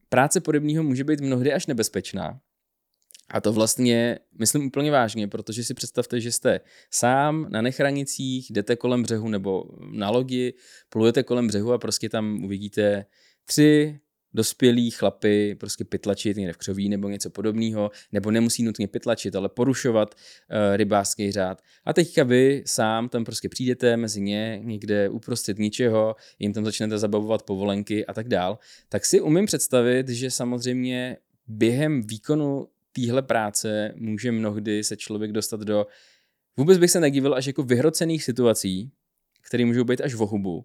práce 0.08 0.40
porybního 0.40 0.82
může 0.82 1.04
být 1.04 1.20
mnohdy 1.20 1.52
až 1.52 1.66
nebezpečná. 1.66 2.40
A 3.30 3.40
to 3.40 3.52
vlastně 3.52 4.18
myslím 4.38 4.66
úplně 4.66 4.90
vážně, 4.90 5.28
protože 5.28 5.64
si 5.64 5.74
představte, 5.74 6.20
že 6.20 6.32
jste 6.32 6.60
sám 6.90 7.46
na 7.50 7.62
nechranicích, 7.62 8.50
jdete 8.50 8.76
kolem 8.76 9.02
břehu 9.02 9.28
nebo 9.28 9.64
na 9.90 10.10
lodi, 10.10 10.54
plujete 10.88 11.22
kolem 11.22 11.46
břehu 11.46 11.72
a 11.72 11.78
prostě 11.78 12.08
tam 12.08 12.44
uvidíte 12.44 13.04
tři 13.44 14.00
dospělí 14.34 14.90
chlapy 14.90 15.54
prostě 15.60 15.84
pytlačit 15.84 16.36
někde 16.36 16.52
v 16.52 16.56
křoví 16.56 16.88
nebo 16.88 17.08
něco 17.08 17.30
podobného, 17.30 17.90
nebo 18.12 18.30
nemusí 18.30 18.62
nutně 18.62 18.88
pytlačit, 18.88 19.36
ale 19.36 19.48
porušovat 19.48 20.14
uh, 20.14 20.76
rybářský 20.76 21.32
řád. 21.32 21.62
A 21.84 21.92
teďka 21.92 22.24
vy 22.24 22.62
sám 22.66 23.08
tam 23.08 23.24
prostě 23.24 23.48
přijdete 23.48 23.96
mezi 23.96 24.20
ně 24.20 24.60
někde 24.62 25.08
uprostřed 25.08 25.58
ničeho, 25.58 26.16
jim 26.38 26.52
tam 26.52 26.64
začnete 26.64 26.98
zabavovat 26.98 27.42
povolenky 27.42 28.06
a 28.06 28.14
tak 28.14 28.28
dál, 28.28 28.58
tak 28.88 29.06
si 29.06 29.20
umím 29.20 29.46
představit, 29.46 30.08
že 30.08 30.30
samozřejmě 30.30 31.16
během 31.46 32.02
výkonu 32.02 32.68
téhle 32.92 33.22
práce 33.22 33.92
může 33.96 34.32
mnohdy 34.32 34.84
se 34.84 34.96
člověk 34.96 35.32
dostat 35.32 35.60
do, 35.60 35.86
vůbec 36.56 36.78
bych 36.78 36.90
se 36.90 37.00
nedivil, 37.00 37.34
až 37.34 37.46
jako 37.46 37.62
vyhrocených 37.62 38.24
situací, 38.24 38.90
které 39.42 39.64
můžou 39.64 39.84
být 39.84 40.00
až 40.00 40.14
v 40.14 40.22
ohubu. 40.22 40.56
Uh, 40.56 40.64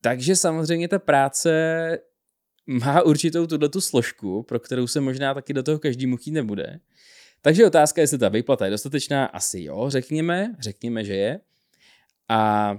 takže 0.00 0.36
samozřejmě 0.36 0.88
ta 0.88 0.98
práce 0.98 1.50
má 2.66 3.02
určitou 3.02 3.46
tuto 3.46 3.80
složku, 3.80 4.42
pro 4.42 4.60
kterou 4.60 4.86
se 4.86 5.00
možná 5.00 5.34
taky 5.34 5.52
do 5.52 5.62
toho 5.62 5.78
každý 5.78 6.16
chtít 6.16 6.30
nebude. 6.30 6.80
Takže 7.42 7.66
otázka, 7.66 8.00
jestli 8.00 8.18
ta 8.18 8.28
výplata 8.28 8.64
je 8.64 8.70
dostatečná, 8.70 9.26
asi 9.26 9.62
jo, 9.62 9.84
řekněme, 9.88 10.54
řekněme, 10.60 11.04
že 11.04 11.14
je. 11.14 11.40
A 12.28 12.74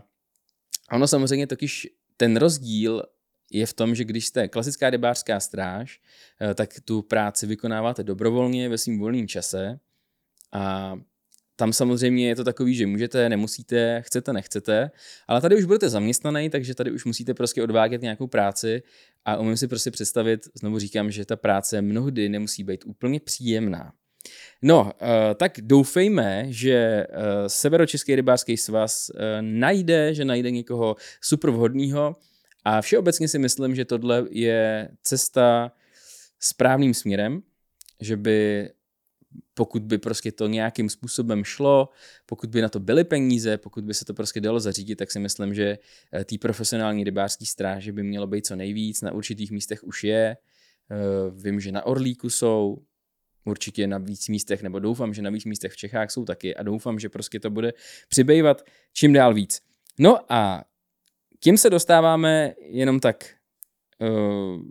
ono 0.91 1.07
samozřejmě 1.07 1.47
totiž 1.47 1.87
ten 2.17 2.37
rozdíl 2.37 3.03
je 3.51 3.65
v 3.65 3.73
tom, 3.73 3.95
že 3.95 4.03
když 4.03 4.27
jste 4.27 4.47
klasická 4.47 4.89
rybářská 4.89 5.39
stráž, 5.39 6.01
eh, 6.41 6.53
tak 6.53 6.69
tu 6.85 7.01
práci 7.01 7.47
vykonáváte 7.47 8.03
dobrovolně 8.03 8.69
ve 8.69 8.77
svým 8.77 8.99
volném 8.99 9.27
čase 9.27 9.79
a 10.51 10.95
tam 11.59 11.73
samozřejmě 11.73 12.27
je 12.27 12.35
to 12.35 12.43
takový, 12.43 12.75
že 12.75 12.87
můžete, 12.87 13.29
nemusíte, 13.29 14.01
chcete, 14.05 14.33
nechcete, 14.33 14.91
ale 15.27 15.41
tady 15.41 15.55
už 15.55 15.65
budete 15.65 15.89
zaměstnaný, 15.89 16.49
takže 16.49 16.75
tady 16.75 16.91
už 16.91 17.05
musíte 17.05 17.33
prostě 17.33 17.63
odvádět 17.63 18.01
nějakou 18.01 18.27
práci 18.27 18.83
a 19.25 19.37
umím 19.37 19.57
si 19.57 19.67
prostě 19.67 19.91
představit, 19.91 20.47
znovu 20.53 20.79
říkám, 20.79 21.11
že 21.11 21.25
ta 21.25 21.35
práce 21.35 21.81
mnohdy 21.81 22.29
nemusí 22.29 22.63
být 22.63 22.85
úplně 22.85 23.19
příjemná. 23.19 23.91
No, 24.61 24.91
eh, 25.01 25.35
tak 25.35 25.51
doufejme, 25.61 26.45
že 26.49 26.73
eh, 26.73 27.05
Severočeský 27.47 28.15
rybářský 28.15 28.57
svaz 28.57 29.11
najde, 29.41 30.13
že 30.13 30.25
najde 30.25 30.51
někoho 30.51 30.95
super 31.21 31.49
vhodného, 31.49 32.15
a 32.65 32.81
všeobecně 32.81 33.27
si 33.27 33.39
myslím, 33.39 33.75
že 33.75 33.85
tohle 33.85 34.25
je 34.29 34.89
cesta 35.03 35.71
správným 36.39 36.93
směrem, 36.93 37.41
že 37.99 38.17
by 38.17 38.69
pokud 39.53 39.83
by 39.83 39.97
prostě 39.97 40.31
to 40.31 40.47
nějakým 40.47 40.89
způsobem 40.89 41.43
šlo, 41.43 41.89
pokud 42.25 42.49
by 42.49 42.61
na 42.61 42.69
to 42.69 42.79
byly 42.79 43.03
peníze, 43.03 43.57
pokud 43.57 43.83
by 43.83 43.93
se 43.93 44.05
to 44.05 44.13
prostě 44.13 44.41
dalo 44.41 44.59
zařídit, 44.59 44.95
tak 44.95 45.11
si 45.11 45.19
myslím, 45.19 45.53
že 45.53 45.77
eh, 46.13 46.25
té 46.25 46.37
profesionální 46.37 47.03
rybářské 47.03 47.45
stráže 47.45 47.91
by 47.91 48.03
mělo 48.03 48.27
být 48.27 48.45
co 48.45 48.55
nejvíc. 48.55 49.01
Na 49.01 49.11
určitých 49.11 49.51
místech 49.51 49.83
už 49.83 50.03
je. 50.03 50.37
Eh, 50.91 50.95
vím, 51.43 51.59
že 51.59 51.71
na 51.71 51.85
Orlíku 51.85 52.29
jsou, 52.29 52.77
určitě 53.45 53.87
na 53.87 53.97
víc 53.97 54.27
místech, 54.27 54.63
nebo 54.63 54.79
doufám, 54.79 55.13
že 55.13 55.21
na 55.21 55.29
víc 55.29 55.45
místech 55.45 55.71
v 55.71 55.77
Čechách 55.77 56.11
jsou 56.11 56.25
taky 56.25 56.55
a 56.55 56.63
doufám, 56.63 56.99
že 56.99 57.09
prostě 57.09 57.39
to 57.39 57.49
bude 57.49 57.73
přibývat 58.09 58.61
čím 58.93 59.13
dál 59.13 59.33
víc. 59.33 59.61
No 59.99 60.33
a 60.33 60.63
tím 61.39 61.57
se 61.57 61.69
dostáváme 61.69 62.53
jenom 62.69 62.99
tak 62.99 63.35
uh, 63.99 64.07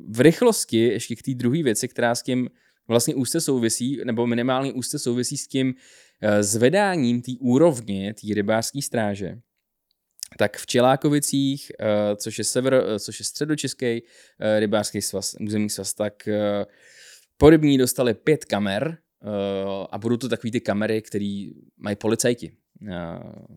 v 0.08 0.20
rychlosti 0.20 0.78
ještě 0.78 1.16
k 1.16 1.22
té 1.22 1.34
druhé 1.34 1.62
věci, 1.62 1.88
která 1.88 2.14
s 2.14 2.22
tím 2.22 2.48
vlastně 2.88 3.14
úzce 3.14 3.40
souvisí, 3.40 4.00
nebo 4.04 4.26
minimálně 4.26 4.72
úzce 4.72 4.98
souvisí 4.98 5.36
s 5.36 5.48
tím 5.48 5.74
zvedáním 6.40 7.22
té 7.22 7.32
úrovně 7.40 8.14
té 8.14 8.34
rybářské 8.34 8.82
stráže. 8.82 9.38
Tak 10.38 10.56
v 10.56 10.66
Čelákovicích, 10.66 11.72
uh, 11.80 12.16
což 12.16 12.38
je, 12.38 12.44
sever, 12.44 12.74
uh, 12.74 12.98
což 12.98 13.18
je 13.18 13.24
středočeský 13.24 14.02
rybářský 14.58 15.02
svaz, 15.02 15.36
územní 15.40 15.70
svaz, 15.70 15.94
tak 15.94 16.28
porybní 17.36 17.78
dostali 17.78 18.14
pět 18.14 18.44
kamer 18.44 18.98
a 19.90 19.98
budou 19.98 20.16
to 20.16 20.28
takové 20.28 20.50
ty 20.50 20.60
kamery, 20.60 21.02
které 21.02 21.50
mají 21.76 21.96
policajti 21.96 22.52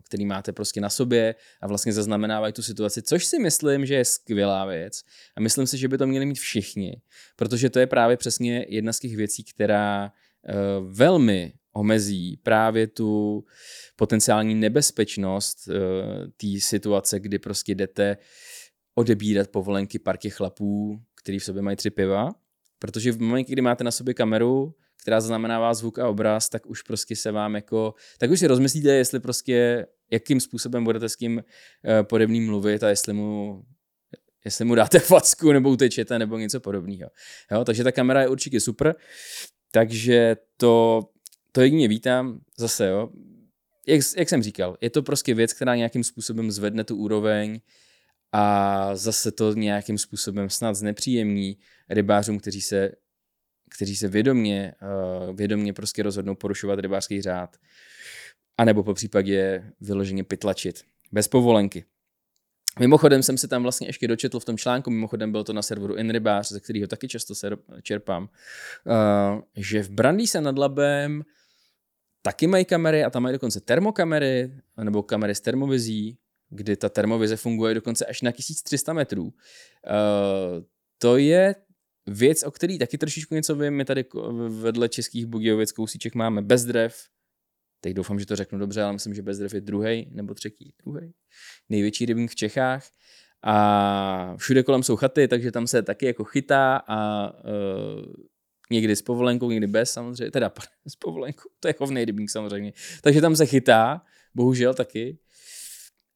který 0.02 0.26
máte 0.26 0.52
prostě 0.52 0.80
na 0.80 0.90
sobě 0.90 1.34
a 1.60 1.66
vlastně 1.66 1.92
zaznamenávají 1.92 2.52
tu 2.52 2.62
situaci, 2.62 3.02
což 3.02 3.24
si 3.24 3.38
myslím, 3.38 3.86
že 3.86 3.94
je 3.94 4.04
skvělá 4.04 4.64
věc. 4.64 5.02
A 5.36 5.40
myslím 5.40 5.66
si, 5.66 5.78
že 5.78 5.88
by 5.88 5.98
to 5.98 6.06
měli 6.06 6.26
mít 6.26 6.38
všichni, 6.38 7.02
protože 7.36 7.70
to 7.70 7.78
je 7.78 7.86
právě 7.86 8.16
přesně 8.16 8.66
jedna 8.68 8.92
z 8.92 8.98
těch 8.98 9.16
věcí, 9.16 9.44
která 9.44 10.12
eh, 10.48 10.54
velmi 10.88 11.52
omezí 11.72 12.36
právě 12.36 12.86
tu 12.86 13.44
potenciální 13.96 14.54
nebezpečnost 14.54 15.68
eh, 15.68 15.72
té 16.36 16.60
situace, 16.60 17.20
kdy 17.20 17.38
prostě 17.38 17.74
jdete 17.74 18.16
odebírat 18.94 19.48
povolenky 19.48 19.98
parky 19.98 20.30
chlapů, 20.30 21.00
který 21.22 21.38
v 21.38 21.44
sobě 21.44 21.62
mají 21.62 21.76
tři 21.76 21.90
piva, 21.90 22.34
protože 22.78 23.12
v 23.12 23.20
momentě, 23.20 23.52
kdy 23.52 23.62
máte 23.62 23.84
na 23.84 23.90
sobě 23.90 24.14
kameru, 24.14 24.74
která 25.02 25.20
zaznamenává 25.20 25.74
zvuk 25.74 25.98
a 25.98 26.08
obraz, 26.08 26.48
tak 26.48 26.66
už 26.66 26.82
prostě 26.82 27.16
se 27.16 27.32
vám 27.32 27.54
jako, 27.54 27.94
tak 28.18 28.30
už 28.30 28.38
si 28.38 28.46
rozmyslíte, 28.46 28.88
jestli 28.88 29.20
prostě, 29.20 29.86
jakým 30.10 30.40
způsobem 30.40 30.84
budete 30.84 31.08
s 31.08 31.16
tím 31.16 31.36
uh, 31.36 31.42
podobným 32.02 32.46
mluvit 32.46 32.82
a 32.82 32.88
jestli 32.88 33.12
mu 33.12 33.62
jestli 34.44 34.64
mu 34.64 34.74
dáte 34.74 34.98
facku 35.12 35.52
nebo 35.52 35.70
utečete 35.70 36.18
nebo 36.18 36.38
něco 36.38 36.60
podobného. 36.60 37.10
Jo, 37.50 37.64
takže 37.64 37.84
ta 37.84 37.92
kamera 37.92 38.20
je 38.20 38.28
určitě 38.28 38.60
super, 38.60 38.94
takže 39.70 40.36
to, 40.56 41.02
to 41.52 41.60
jedině 41.60 41.88
vítám 41.88 42.40
zase, 42.58 42.88
jo. 42.88 43.08
Jak, 43.86 44.00
jak 44.16 44.28
jsem 44.28 44.42
říkal, 44.42 44.76
je 44.80 44.90
to 44.90 45.02
prostě 45.02 45.34
věc, 45.34 45.52
která 45.52 45.76
nějakým 45.76 46.04
způsobem 46.04 46.50
zvedne 46.50 46.84
tu 46.84 46.96
úroveň 46.96 47.60
a 48.32 48.96
zase 48.96 49.32
to 49.32 49.54
nějakým 49.54 49.98
způsobem 49.98 50.50
snad 50.50 50.74
znepříjemní 50.74 51.58
rybářům, 51.88 52.38
kteří 52.38 52.60
se 52.60 52.90
kteří 53.74 53.96
se 53.96 54.08
vědomě, 54.08 54.74
uh, 55.28 55.36
vědomě 55.36 55.72
prostě 55.72 56.02
rozhodnou 56.02 56.34
porušovat 56.34 56.78
rybářský 56.78 57.22
řád, 57.22 57.56
anebo 58.58 58.82
po 58.82 58.94
případě 58.94 59.64
vyloženě 59.80 60.24
pytlačit 60.24 60.84
bez 61.12 61.28
povolenky. 61.28 61.84
Mimochodem 62.80 63.22
jsem 63.22 63.38
se 63.38 63.48
tam 63.48 63.62
vlastně 63.62 63.88
ještě 63.88 64.08
dočetl 64.08 64.40
v 64.40 64.44
tom 64.44 64.58
článku, 64.58 64.90
mimochodem 64.90 65.32
byl 65.32 65.44
to 65.44 65.52
na 65.52 65.62
serveru 65.62 65.94
InRybář, 65.94 66.48
ze 66.48 66.60
kterého 66.60 66.86
taky 66.86 67.08
často 67.08 67.34
se 67.34 67.50
čerpám, 67.82 68.22
uh, 68.22 69.40
že 69.56 69.82
v 69.82 69.90
Brandýse 69.90 70.40
nad 70.40 70.58
Labem 70.58 71.24
taky 72.22 72.46
mají 72.46 72.64
kamery 72.64 73.04
a 73.04 73.10
tam 73.10 73.22
mají 73.22 73.32
dokonce 73.32 73.60
termokamery, 73.60 74.52
nebo 74.82 75.02
kamery 75.02 75.34
s 75.34 75.40
termovizí, 75.40 76.18
kdy 76.50 76.76
ta 76.76 76.88
termovize 76.88 77.36
funguje 77.36 77.74
dokonce 77.74 78.06
až 78.06 78.22
na 78.22 78.30
1300 78.30 78.92
metrů. 78.92 79.24
Uh, 79.24 79.32
to 80.98 81.16
je 81.16 81.54
věc, 82.06 82.42
o 82.42 82.50
který 82.50 82.78
taky 82.78 82.98
trošičku 82.98 83.34
něco 83.34 83.54
vím. 83.56 83.74
My 83.74 83.84
tady 83.84 84.04
vedle 84.48 84.88
českých 84.88 85.26
Budějovic 85.26 85.72
kousíček 85.72 86.14
máme 86.14 86.42
Bezdrev. 86.42 87.04
Teď 87.80 87.94
doufám, 87.94 88.20
že 88.20 88.26
to 88.26 88.36
řeknu 88.36 88.58
dobře, 88.58 88.82
ale 88.82 88.92
myslím, 88.92 89.14
že 89.14 89.22
Bezdrev 89.22 89.54
je 89.54 89.60
druhý 89.60 90.08
nebo 90.10 90.34
třetí. 90.34 90.74
Druhý. 90.84 91.12
Největší 91.68 92.06
rybník 92.06 92.30
v 92.30 92.34
Čechách. 92.34 92.84
A 93.42 94.34
všude 94.36 94.62
kolem 94.62 94.82
jsou 94.82 94.96
chaty, 94.96 95.28
takže 95.28 95.52
tam 95.52 95.66
se 95.66 95.82
taky 95.82 96.06
jako 96.06 96.24
chytá 96.24 96.76
a 96.88 97.30
uh, 97.44 98.12
někdy 98.70 98.96
s 98.96 99.02
povolenkou, 99.02 99.50
někdy 99.50 99.66
bez 99.66 99.90
samozřejmě, 99.90 100.30
teda 100.30 100.52
s 100.86 100.96
povolenkou, 100.96 101.48
to 101.60 101.68
je 101.68 101.74
chovný 101.74 102.04
rybník 102.04 102.30
samozřejmě. 102.30 102.72
Takže 103.00 103.20
tam 103.20 103.36
se 103.36 103.46
chytá, 103.46 104.02
bohužel 104.34 104.74
taky. 104.74 105.18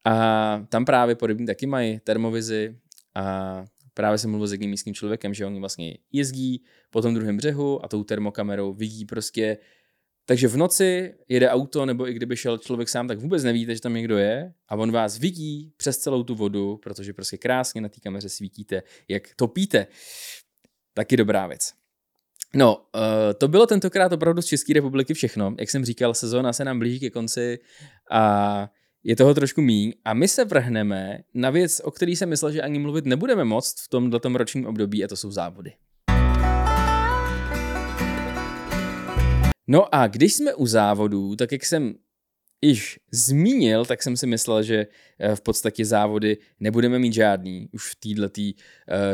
A 0.05 0.66
tam 0.69 0.85
právě 0.85 1.14
po 1.14 1.26
rybník 1.26 1.47
taky 1.47 1.66
mají 1.66 2.00
termovizi 2.00 2.78
a 3.14 3.64
právě 3.97 4.19
jsem 4.19 4.31
mluvil 4.31 4.47
s 4.47 4.53
jedním 4.53 4.71
místním 4.71 4.95
člověkem, 4.95 5.35
že 5.35 5.47
oni 5.47 5.61
vlastně 5.61 5.99
jezdí 6.12 6.65
po 6.91 7.03
tom 7.03 7.15
druhém 7.15 7.37
břehu 7.37 7.85
a 7.85 7.88
tou 7.88 8.05
termokamerou 8.05 8.73
vidí 8.73 9.05
prostě 9.05 9.59
takže 10.29 10.49
v 10.49 10.57
noci 10.57 11.15
jede 11.29 11.50
auto, 11.50 11.87
nebo 11.87 12.09
i 12.09 12.15
kdyby 12.15 12.37
šel 12.37 12.59
člověk 12.59 12.88
sám, 12.88 13.09
tak 13.09 13.19
vůbec 13.19 13.45
nevíte, 13.45 13.75
že 13.75 13.81
tam 13.81 13.95
někdo 13.95 14.19
je 14.19 14.53
a 14.69 14.76
on 14.76 14.93
vás 14.93 15.19
vidí 15.19 15.73
přes 15.76 15.99
celou 15.99 16.23
tu 16.23 16.35
vodu, 16.35 16.76
protože 16.76 17.12
prostě 17.12 17.37
krásně 17.38 17.81
na 17.81 17.88
té 17.88 18.00
kameře 18.00 18.29
svítíte, 18.29 18.83
jak 19.09 19.23
topíte. 19.37 19.87
Taky 20.95 21.17
dobrá 21.17 21.47
věc. 21.47 21.73
No, 22.55 22.76
uh, 22.76 22.83
to 23.38 23.49
bylo 23.49 23.67
tentokrát 23.67 24.12
opravdu 24.12 24.43
z 24.43 24.47
České 24.47 24.73
republiky 24.73 25.15
všechno. 25.15 25.55
Jak 25.61 25.71
jsem 25.71 25.85
říkal, 25.85 26.15
sezóna 26.15 26.53
se 26.53 26.65
nám 26.65 26.79
blíží 26.79 27.00
ke 27.00 27.11
konci 27.11 27.59
a 28.11 28.71
je 29.07 29.17
toho 29.17 29.35
trošku 29.35 29.63
míň 29.63 29.93
a 30.05 30.15
my 30.15 30.29
se 30.29 30.45
vrhneme 30.45 31.19
na 31.35 31.51
věc, 31.51 31.81
o 31.85 31.91
který 31.91 32.17
jsem 32.17 32.29
myslel, 32.29 32.53
že 32.53 32.63
ani 32.63 32.79
mluvit 32.79 33.07
nebudeme 33.07 33.45
moc 33.45 33.75
v 33.85 33.89
tomto 33.89 34.19
ročním 34.35 34.67
období 34.67 35.05
a 35.05 35.09
to 35.09 35.17
jsou 35.17 35.31
závody. 35.31 35.73
No 39.67 39.95
a 39.95 40.07
když 40.07 40.35
jsme 40.35 40.55
u 40.55 40.67
závodů, 40.67 41.37
tak 41.37 41.53
jak 41.53 41.65
jsem 41.65 41.95
již 42.63 42.99
zmínil, 43.13 43.85
tak 43.85 44.03
jsem 44.03 44.17
si 44.17 44.27
myslel, 44.27 44.63
že 44.63 44.87
eh, 45.19 45.37
v 45.37 45.41
podstatě 45.41 45.85
závody 45.85 46.37
nebudeme 46.61 46.99
mít 46.99 47.13
žádný 47.13 47.69
už 47.73 47.91
v 47.91 47.97
této 47.97 48.41
uh, 48.43 48.53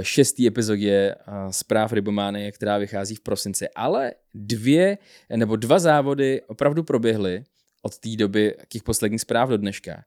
šestý 0.03 0.47
epizodě 0.47 1.15
uh, 1.15 1.51
zpráv 1.51 1.93
Rybomány, 1.93 2.53
která 2.53 2.79
vychází 2.79 3.15
v 3.15 3.21
prosinci. 3.21 3.69
Ale 3.69 4.13
dvě 4.35 4.99
nebo 5.37 5.57
dva 5.57 5.79
závody 5.79 6.43
opravdu 6.47 6.83
proběhly 6.83 7.45
od 7.83 7.99
té 7.99 8.17
doby 8.17 8.55
těch 8.69 8.83
posledních 8.83 9.21
zpráv 9.21 9.49
do 9.49 9.57
dneška. 9.57 10.05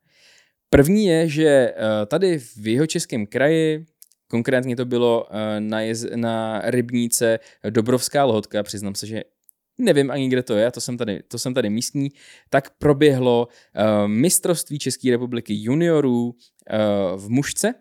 První 0.70 1.06
je, 1.06 1.30
že 1.30 1.74
uh, 1.74 2.06
tady 2.06 2.40
v 2.40 2.68
jeho 2.68 2.88
českém 2.88 3.26
kraji 3.26 3.86
Konkrétně 4.28 4.76
to 4.76 4.86
bylo 4.86 5.28
na, 5.60 5.82
jez, 5.82 6.06
na 6.16 6.62
rybníce 6.64 7.40
Dobrovská 7.70 8.26
Lhotka, 8.26 8.64
přiznám 8.64 8.96
se, 8.96 9.08
že 9.08 9.24
nevím 9.78 10.12
ani 10.12 10.30
kde 10.30 10.44
to 10.44 10.56
je, 10.56 10.72
to 10.72 10.82
jsem 10.82 10.98
tady, 10.98 11.24
to 11.28 11.40
jsem 11.40 11.54
tady 11.54 11.70
místní, 11.70 12.10
tak 12.50 12.70
proběhlo 12.78 13.48
uh, 13.48 14.08
mistrovství 14.08 14.80
České 14.80 15.12
republiky 15.12 15.54
juniorů 15.54 16.36
v 17.16 17.30
mužce. 17.30 17.74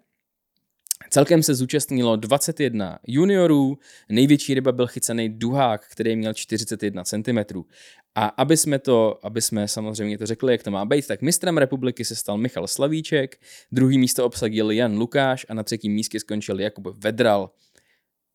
Celkem 1.11 1.43
se 1.43 1.55
zúčastnilo 1.55 2.17
21 2.17 2.99
juniorů, 3.07 3.79
největší 4.09 4.55
ryba 4.55 4.73
byl 4.73 4.87
chycený 4.87 5.29
duhák, 5.29 5.87
který 5.89 6.17
měl 6.17 6.35
41 6.35 7.05
cm. 7.05 7.39
A 8.15 8.27
aby 8.27 8.57
jsme 8.57 8.79
to, 8.79 9.27
aby 9.27 9.43
jsme 9.43 9.69
samozřejmě 9.69 10.19
to 10.19 10.27
řekli, 10.27 10.53
jak 10.53 10.63
to 10.63 10.71
má 10.71 10.85
být, 10.85 11.07
tak 11.07 11.23
mistrem 11.23 11.59
republiky 11.59 12.05
se 12.05 12.17
stal 12.17 12.39
Michal 12.39 12.67
Slavíček, 12.67 13.41
druhý 13.73 13.99
místo 13.99 14.25
obsadil 14.25 14.71
Jan 14.71 14.99
Lukáš 14.99 15.47
a 15.49 15.55
na 15.55 15.63
třetím 15.63 15.93
místě 15.93 16.21
skončil 16.21 16.61
Jakub 16.61 16.87
Vedral. 17.05 17.51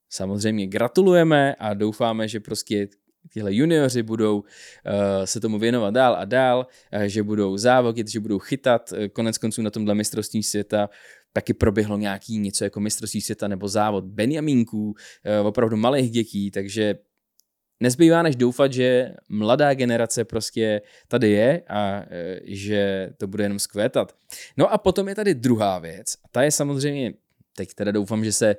Samozřejmě 0.10 0.68
gratulujeme 0.68 1.56
a 1.56 1.74
doufáme, 1.74 2.28
že 2.28 2.40
prostě 2.40 2.88
tyhle 3.34 3.54
junioři 3.54 4.04
budou 4.04 4.40
uh, 4.40 4.46
se 5.26 5.40
tomu 5.40 5.60
věnovat 5.60 5.94
dál 5.94 6.16
a 6.20 6.26
dál, 6.26 6.68
uh, 6.94 7.02
že 7.02 7.24
budou 7.24 7.58
závodit, 7.58 8.08
že 8.08 8.20
budou 8.20 8.40
chytat. 8.40 8.91
Uh, 8.91 9.08
konec 9.08 9.38
konců 9.38 9.62
na 9.62 9.70
tomhle 9.70 9.96
mistrovství 9.96 10.43
světa 10.43 10.89
taky 11.34 11.54
proběhlo 11.54 11.98
nějaký 11.98 12.39
něco 12.39 12.63
jako 12.63 12.80
mistrovství 12.80 13.22
světa 13.22 13.48
nebo 13.48 13.68
závod 13.68 14.06
Benjamínků, 14.06 14.86
uh, 14.86 15.48
opravdu 15.48 15.78
malých 15.78 16.12
dětí, 16.12 16.52
takže 16.52 16.96
nezbývá 17.80 18.24
než 18.24 18.36
doufat, 18.36 18.74
že 18.74 19.13
mladá 19.30 19.74
generace 19.74 20.26
prostě 20.26 20.82
tady 21.08 21.30
je 21.30 21.62
a 21.70 22.06
že 22.44 23.10
to 23.18 23.28
bude 23.28 23.44
jenom 23.44 23.60
skvétat. 23.60 24.15
No 24.58 24.74
a 24.74 24.78
potom 24.78 25.08
je 25.08 25.15
tady 25.15 25.34
druhá 25.34 25.80
věc. 25.80 26.13
A 26.26 26.28
ta 26.32 26.44
je 26.44 26.52
samozřejmě, 26.52 27.13
teď 27.56 27.74
teda 27.74 27.92
doufám, 27.92 28.26
že 28.26 28.32
se 28.32 28.56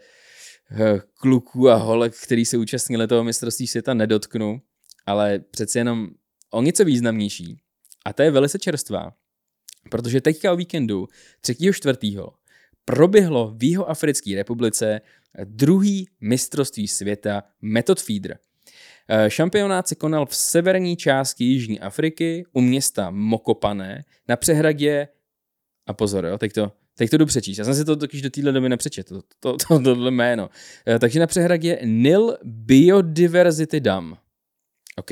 Eh, 0.73 1.01
kluků 1.15 1.71
a 1.71 1.75
holek, 1.75 2.15
který 2.25 2.45
se 2.45 2.57
účastnili 2.57 3.07
toho 3.07 3.25
mistrovství 3.25 3.67
světa, 3.67 3.95
nedotknu, 3.95 4.63
ale 5.07 5.39
přece 5.39 5.79
jenom 5.79 6.09
o 6.51 6.63
něco 6.63 6.85
významnější. 6.85 7.61
A 8.05 8.13
to 8.13 8.23
je 8.23 8.31
velice 8.31 8.59
čerstvá, 8.59 9.13
protože 9.91 10.21
teďka 10.21 10.53
o 10.53 10.57
víkendu 10.57 11.09
3.4. 11.43 12.31
proběhlo 12.91 13.55
v 13.57 13.65
Jihoafrické 13.65 14.35
republice 14.35 15.01
druhý 15.45 16.09
mistrovství 16.21 16.89
světa 16.89 17.43
Method 17.63 18.01
Feeder. 18.01 18.39
Eh, 19.09 19.31
šampionát 19.31 19.89
se 19.89 19.95
konal 19.95 20.27
v 20.27 20.37
severní 20.37 20.97
části 20.97 21.45
Jižní 21.45 21.81
Afriky 21.81 22.45
u 22.53 22.61
města 22.61 23.11
Mokopane 23.11 24.05
na 24.29 24.37
přehradě 24.37 25.09
a 25.87 25.93
pozor, 25.93 26.27
jo, 26.27 26.39
teď 26.39 26.53
to 26.53 26.73
Teď 26.95 27.11
to 27.11 27.17
jdu 27.17 27.27
přečíst. 27.27 27.59
Já 27.59 27.65
jsem 27.65 27.75
si 27.75 27.85
to 27.85 27.97
totiž 27.97 28.23
do 28.23 28.31
téhle 28.31 28.53
doby 28.53 28.69
nepřečetl, 28.69 29.21
to, 29.21 29.29
to, 29.41 29.57
to, 29.69 29.83
tohle 29.83 30.11
jméno. 30.11 30.51
Eh, 30.89 30.99
takže 30.99 31.21
na 31.21 31.27
přehradě 31.27 31.79
Nil 31.85 32.39
Biodiversity 32.45 33.81
Dam. 33.81 34.17
OK? 34.97 35.11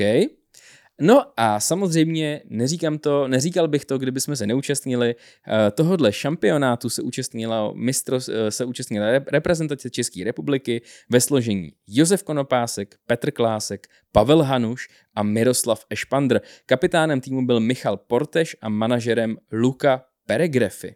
No 1.01 1.25
a 1.37 1.59
samozřejmě 1.59 2.41
neříkám 2.49 2.97
to, 2.97 3.27
neříkal 3.27 3.67
bych 3.67 3.85
to, 3.85 3.97
kdyby 3.97 4.21
jsme 4.21 4.35
se 4.35 4.47
neúčastnili. 4.47 5.15
Eh, 5.47 5.71
tohodle 5.71 6.13
šampionátu 6.13 6.89
se 6.89 7.01
účastnila, 7.01 7.71
mistro, 7.73 8.19
eh, 8.29 8.51
se 8.51 8.65
účastnila 8.65 9.07
reprezentace 9.27 9.89
České 9.89 10.23
republiky 10.23 10.81
ve 11.09 11.21
složení 11.21 11.71
Josef 11.87 12.23
Konopásek, 12.23 12.95
Petr 13.05 13.31
Klásek, 13.31 13.87
Pavel 14.11 14.41
Hanuš 14.41 14.87
a 15.15 15.23
Miroslav 15.23 15.85
Ešpandr. 15.89 16.41
Kapitánem 16.65 17.21
týmu 17.21 17.45
byl 17.45 17.59
Michal 17.59 17.97
Porteš 17.97 18.55
a 18.61 18.69
manažerem 18.69 19.37
Luka 19.51 20.05
Peregrefy. 20.25 20.95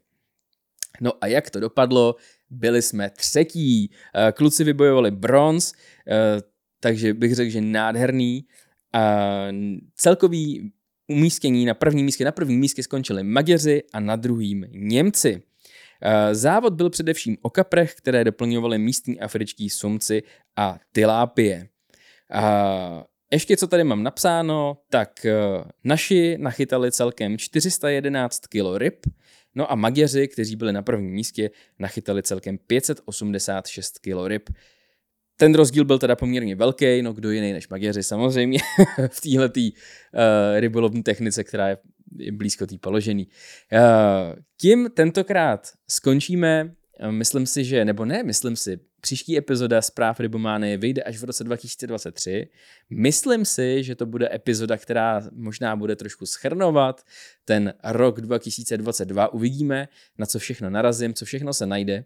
No 1.01 1.11
a 1.21 1.27
jak 1.27 1.49
to 1.49 1.59
dopadlo? 1.59 2.15
Byli 2.49 2.81
jsme 2.81 3.09
třetí. 3.09 3.91
Eh, 4.15 4.31
kluci 4.31 4.63
vybojovali 4.63 5.11
bronz, 5.11 5.73
takže 6.79 7.13
bych 7.13 7.35
řekl, 7.35 7.51
že 7.51 7.61
nádherný. 7.61 8.45
Celkový 9.95 10.71
umístění 11.07 11.65
na 11.65 11.73
prvním 11.73 12.05
místě, 12.05 12.25
na 12.25 12.31
prvním 12.31 12.59
místě 12.59 12.83
skončili 12.83 13.23
Maďaři 13.23 13.83
a 13.93 13.99
na 13.99 14.15
druhým 14.15 14.65
Němci. 14.71 15.41
Závod 16.31 16.73
byl 16.73 16.89
především 16.89 17.37
o 17.41 17.49
kaprech, 17.49 17.95
které 17.95 18.23
doplňovaly 18.23 18.77
místní 18.77 19.19
afričtí 19.19 19.69
sumci 19.69 20.23
a 20.55 20.79
tilápie. 20.93 21.67
A 22.31 23.05
ještě 23.31 23.57
co 23.57 23.67
tady 23.67 23.83
mám 23.83 24.03
napsáno, 24.03 24.77
tak 24.89 25.25
naši 25.83 26.37
nachytali 26.39 26.91
celkem 26.91 27.37
411 27.37 28.39
kg 28.47 28.77
ryb, 28.77 28.95
No 29.55 29.71
a 29.71 29.75
Maďaři, 29.75 30.27
kteří 30.27 30.55
byli 30.55 30.73
na 30.73 30.81
prvním 30.81 31.11
místě, 31.11 31.49
nachytali 31.79 32.23
celkem 32.23 32.57
586 32.57 33.99
kg 33.99 34.27
ryb. 34.27 34.49
Ten 35.37 35.55
rozdíl 35.55 35.85
byl 35.85 35.99
teda 35.99 36.15
poměrně 36.15 36.55
velký, 36.55 37.01
no 37.01 37.13
kdo 37.13 37.31
jiný 37.31 37.53
než 37.53 37.69
Maďaři 37.69 38.03
samozřejmě 38.03 38.59
v 39.07 39.21
téhle 39.21 39.49
uh, 39.55 39.61
rybolovní 40.59 41.03
technice, 41.03 41.43
která 41.43 41.67
je 41.69 41.77
blízko 42.31 42.67
té 42.67 42.77
položený. 42.77 43.27
Uh, 43.73 43.79
tím 44.57 44.89
tentokrát 44.93 45.67
skončíme 45.87 46.75
Myslím 47.11 47.45
si, 47.45 47.63
že, 47.63 47.85
nebo 47.85 48.05
ne, 48.05 48.23
myslím 48.23 48.55
si, 48.55 48.79
příští 49.01 49.37
epizoda 49.37 49.81
zpráv 49.81 50.19
Rybomány 50.19 50.77
vyjde 50.77 51.03
až 51.03 51.17
v 51.17 51.23
roce 51.23 51.43
2023. 51.43 52.49
Myslím 52.89 53.45
si, 53.45 53.83
že 53.83 53.95
to 53.95 54.05
bude 54.05 54.29
epizoda, 54.33 54.77
která 54.77 55.21
možná 55.31 55.75
bude 55.75 55.95
trošku 55.95 56.25
schrnovat 56.25 57.01
ten 57.45 57.73
rok 57.83 58.21
2022. 58.21 59.33
Uvidíme, 59.33 59.87
na 60.17 60.25
co 60.25 60.39
všechno 60.39 60.69
narazím, 60.69 61.13
co 61.13 61.25
všechno 61.25 61.53
se 61.53 61.65
najde. 61.65 62.05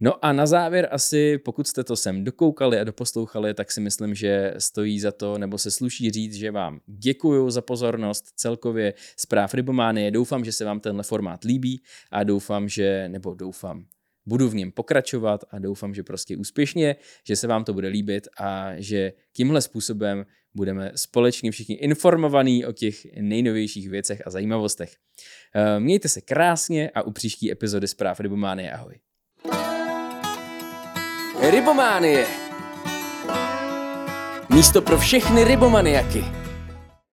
No 0.00 0.24
a 0.24 0.32
na 0.32 0.46
závěr 0.46 0.88
asi, 0.90 1.38
pokud 1.38 1.66
jste 1.66 1.84
to 1.84 1.96
sem 1.96 2.24
dokoukali 2.24 2.78
a 2.78 2.84
doposlouchali, 2.84 3.54
tak 3.54 3.72
si 3.72 3.80
myslím, 3.80 4.14
že 4.14 4.54
stojí 4.58 5.00
za 5.00 5.12
to, 5.12 5.38
nebo 5.38 5.58
se 5.58 5.70
sluší 5.70 6.10
říct, 6.10 6.34
že 6.34 6.50
vám 6.50 6.80
děkuju 6.86 7.50
za 7.50 7.62
pozornost 7.62 8.24
celkově 8.36 8.94
zpráv 9.16 9.54
Rybomány. 9.54 10.10
Doufám, 10.10 10.44
že 10.44 10.52
se 10.52 10.64
vám 10.64 10.80
tenhle 10.80 11.02
formát 11.02 11.44
líbí 11.44 11.82
a 12.10 12.24
doufám, 12.24 12.68
že, 12.68 13.08
nebo 13.08 13.34
doufám, 13.34 13.86
budu 14.26 14.48
v 14.48 14.54
něm 14.54 14.72
pokračovat 14.72 15.44
a 15.50 15.58
doufám, 15.58 15.94
že 15.94 16.02
prostě 16.02 16.36
úspěšně, 16.36 16.96
že 17.24 17.36
se 17.36 17.46
vám 17.46 17.64
to 17.64 17.72
bude 17.72 17.88
líbit 17.88 18.28
a 18.38 18.72
že 18.76 19.12
tímhle 19.32 19.60
způsobem 19.60 20.26
budeme 20.54 20.92
společně 20.94 21.50
všichni 21.50 21.74
informovaní 21.74 22.66
o 22.66 22.72
těch 22.72 23.06
nejnovějších 23.20 23.88
věcech 23.88 24.22
a 24.26 24.30
zajímavostech. 24.30 24.96
Eh, 25.54 25.80
mějte 25.80 26.08
se 26.08 26.20
krásně 26.20 26.90
a 26.90 27.02
u 27.02 27.10
příští 27.10 27.52
epizody 27.52 27.88
zpráv 27.88 28.20
Rybománie 28.20 28.72
ahoj. 28.72 28.94
Rybománie. 31.40 32.26
Místo 34.48 34.82
pro 34.82 34.98
všechny 34.98 35.44
rybomaniaky. 35.44 36.24